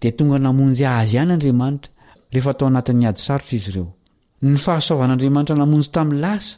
d 0.00 0.04
tonga 0.16 0.38
namonjy 0.38 0.84
aazyayadriamantraehetat'adstraio 0.86 3.84
ny 4.48 4.56
fahasvan'andriamanitra 4.64 5.56
namonjy 5.58 5.88
tami'n 5.94 6.18
lasa 6.22 6.54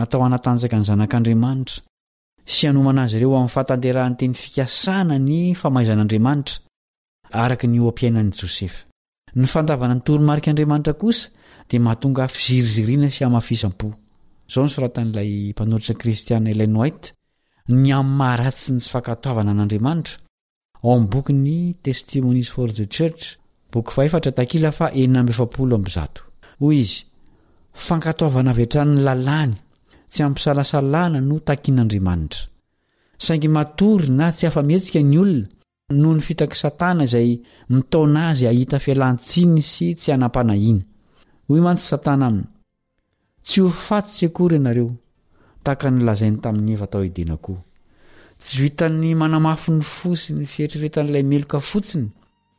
ato 0.00 0.22
anatanjaka 0.28 0.76
ny 0.78 0.84
zanak'andriamanitra 0.90 1.80
sy 2.54 2.62
anomanazy 2.70 3.18
reo 3.22 3.34
amin'ny 3.36 3.50
fatanderahanyteny 3.56 4.34
fikasana 4.42 5.16
ny 5.18 5.38
famahaizan'andriamanitra 5.60 6.54
araka 7.42 7.66
ny 7.70 7.78
oam-piainany 7.86 8.30
josef 8.38 8.74
ny 9.38 9.46
fandavana 9.52 9.94
nytorimarik' 9.96 10.50
andriamanitra 10.52 10.94
kosa 11.02 11.26
dia 11.68 11.80
mahatonga 11.84 12.24
fizirizirina 12.36 13.08
sy 13.14 13.20
aafism-po 13.26 13.88
zao 14.52 14.62
nysoratan'ilay 14.66 15.30
mpanoritra 15.52 15.94
kristian 16.02 16.44
elenoit 16.54 17.02
ny 17.82 17.86
am'maharasyny 18.00 18.78
sy 18.84 18.88
fankatoavana 18.94 19.50
an'andriamanitra 19.54 20.16
ao 20.84 20.92
amn'ny 20.96 21.10
bokyny 21.14 21.58
testimonis 21.86 22.48
for 22.56 22.68
the 22.78 22.86
church 22.96 23.22
boka 23.72 23.90
faefatra 23.96 24.32
takila 24.36 24.70
fa 24.78 24.86
enina 25.00 25.20
amefapolo 25.24 25.74
amzato 25.80 26.20
hoy 26.60 26.76
izy 26.84 26.98
fankatoavana 27.86 28.50
avy 28.54 28.64
htran'ny 28.66 28.96
lalàny 29.06 29.54
tsy 30.12 30.20
ampisalasalana 30.26 31.18
no 31.28 31.36
takian'andriamanitra 31.48 32.42
saingy 33.24 33.48
matory 33.56 34.06
na 34.18 34.26
tsy 34.36 34.44
afa-mihetsika 34.48 35.00
ny 35.10 35.16
olona 35.22 35.48
noho 36.00 36.14
ny 36.16 36.22
fitaky 36.28 36.56
satana 36.62 37.02
izay 37.08 37.30
mitaona 37.74 38.20
azy 38.30 38.44
ahita 38.52 38.76
fialantsiny 38.84 39.58
sy 39.72 39.86
tsy 40.00 40.08
hanam-panahiana 40.12 40.84
hoy 41.48 41.60
mantsy 41.64 41.86
satana 41.92 42.24
aminy 42.30 42.48
tsy 43.46 43.56
ho 43.64 43.68
fatitsy 43.86 44.24
akory 44.28 44.54
ianareo 44.58 44.90
tahaka 45.64 45.88
nylazainy 45.94 46.38
tamin'ny 46.44 46.72
eva 46.76 46.86
tao 46.92 47.02
edena 47.08 47.36
koa 47.44 47.60
tsy 48.40 48.52
hoitany 48.60 49.08
manamafi 49.20 49.70
ny 49.76 49.82
fosiny 49.96 50.44
fietrireta 50.54 51.00
n'ilay 51.02 51.24
meloka 51.32 51.58
fotsiny 51.70 52.08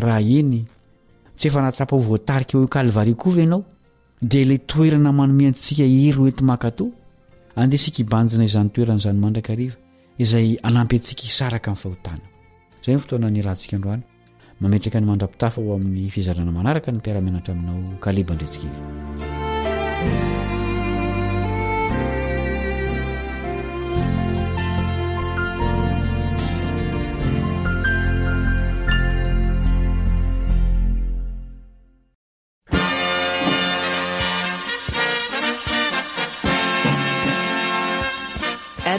raha 0.00 0.20
iny 0.20 0.64
tsy 1.36 1.48
efa 1.48 1.60
nahatsapa 1.64 1.96
ho 1.96 2.00
voatarika 2.08 2.58
okalivarikovy 2.60 3.40
ianao 3.42 3.62
dia 4.22 4.40
ilay 4.40 4.58
toerana 4.70 5.12
manomiantsika 5.12 5.84
iry 5.84 6.22
enty 6.30 6.44
makato 6.50 6.84
andesikiibanjina 7.62 8.44
izany 8.50 8.68
toerana 8.74 8.98
izany 9.02 9.18
mandrakaariva 9.24 9.76
izay 10.24 10.48
anampyantsika 10.68 11.22
hisaraka 11.28 11.68
amin'ny 11.70 11.82
fahotana 11.82 12.24
zay 12.84 12.94
ny 12.94 13.00
fotoana 13.04 13.28
ny 13.34 13.40
rahantsika 13.46 13.74
androany 13.78 14.02
mametraka 14.60 14.98
ny 15.00 15.06
mandrapitafa 15.10 15.58
ho 15.64 15.70
amin'ny 15.78 16.10
fizarana 16.16 16.52
manaraka 16.58 16.88
ny 16.92 16.98
mpiaramenatra 16.98 17.50
aminao 17.54 17.98
kalebandretsika 18.04 18.66
iny 18.72 18.80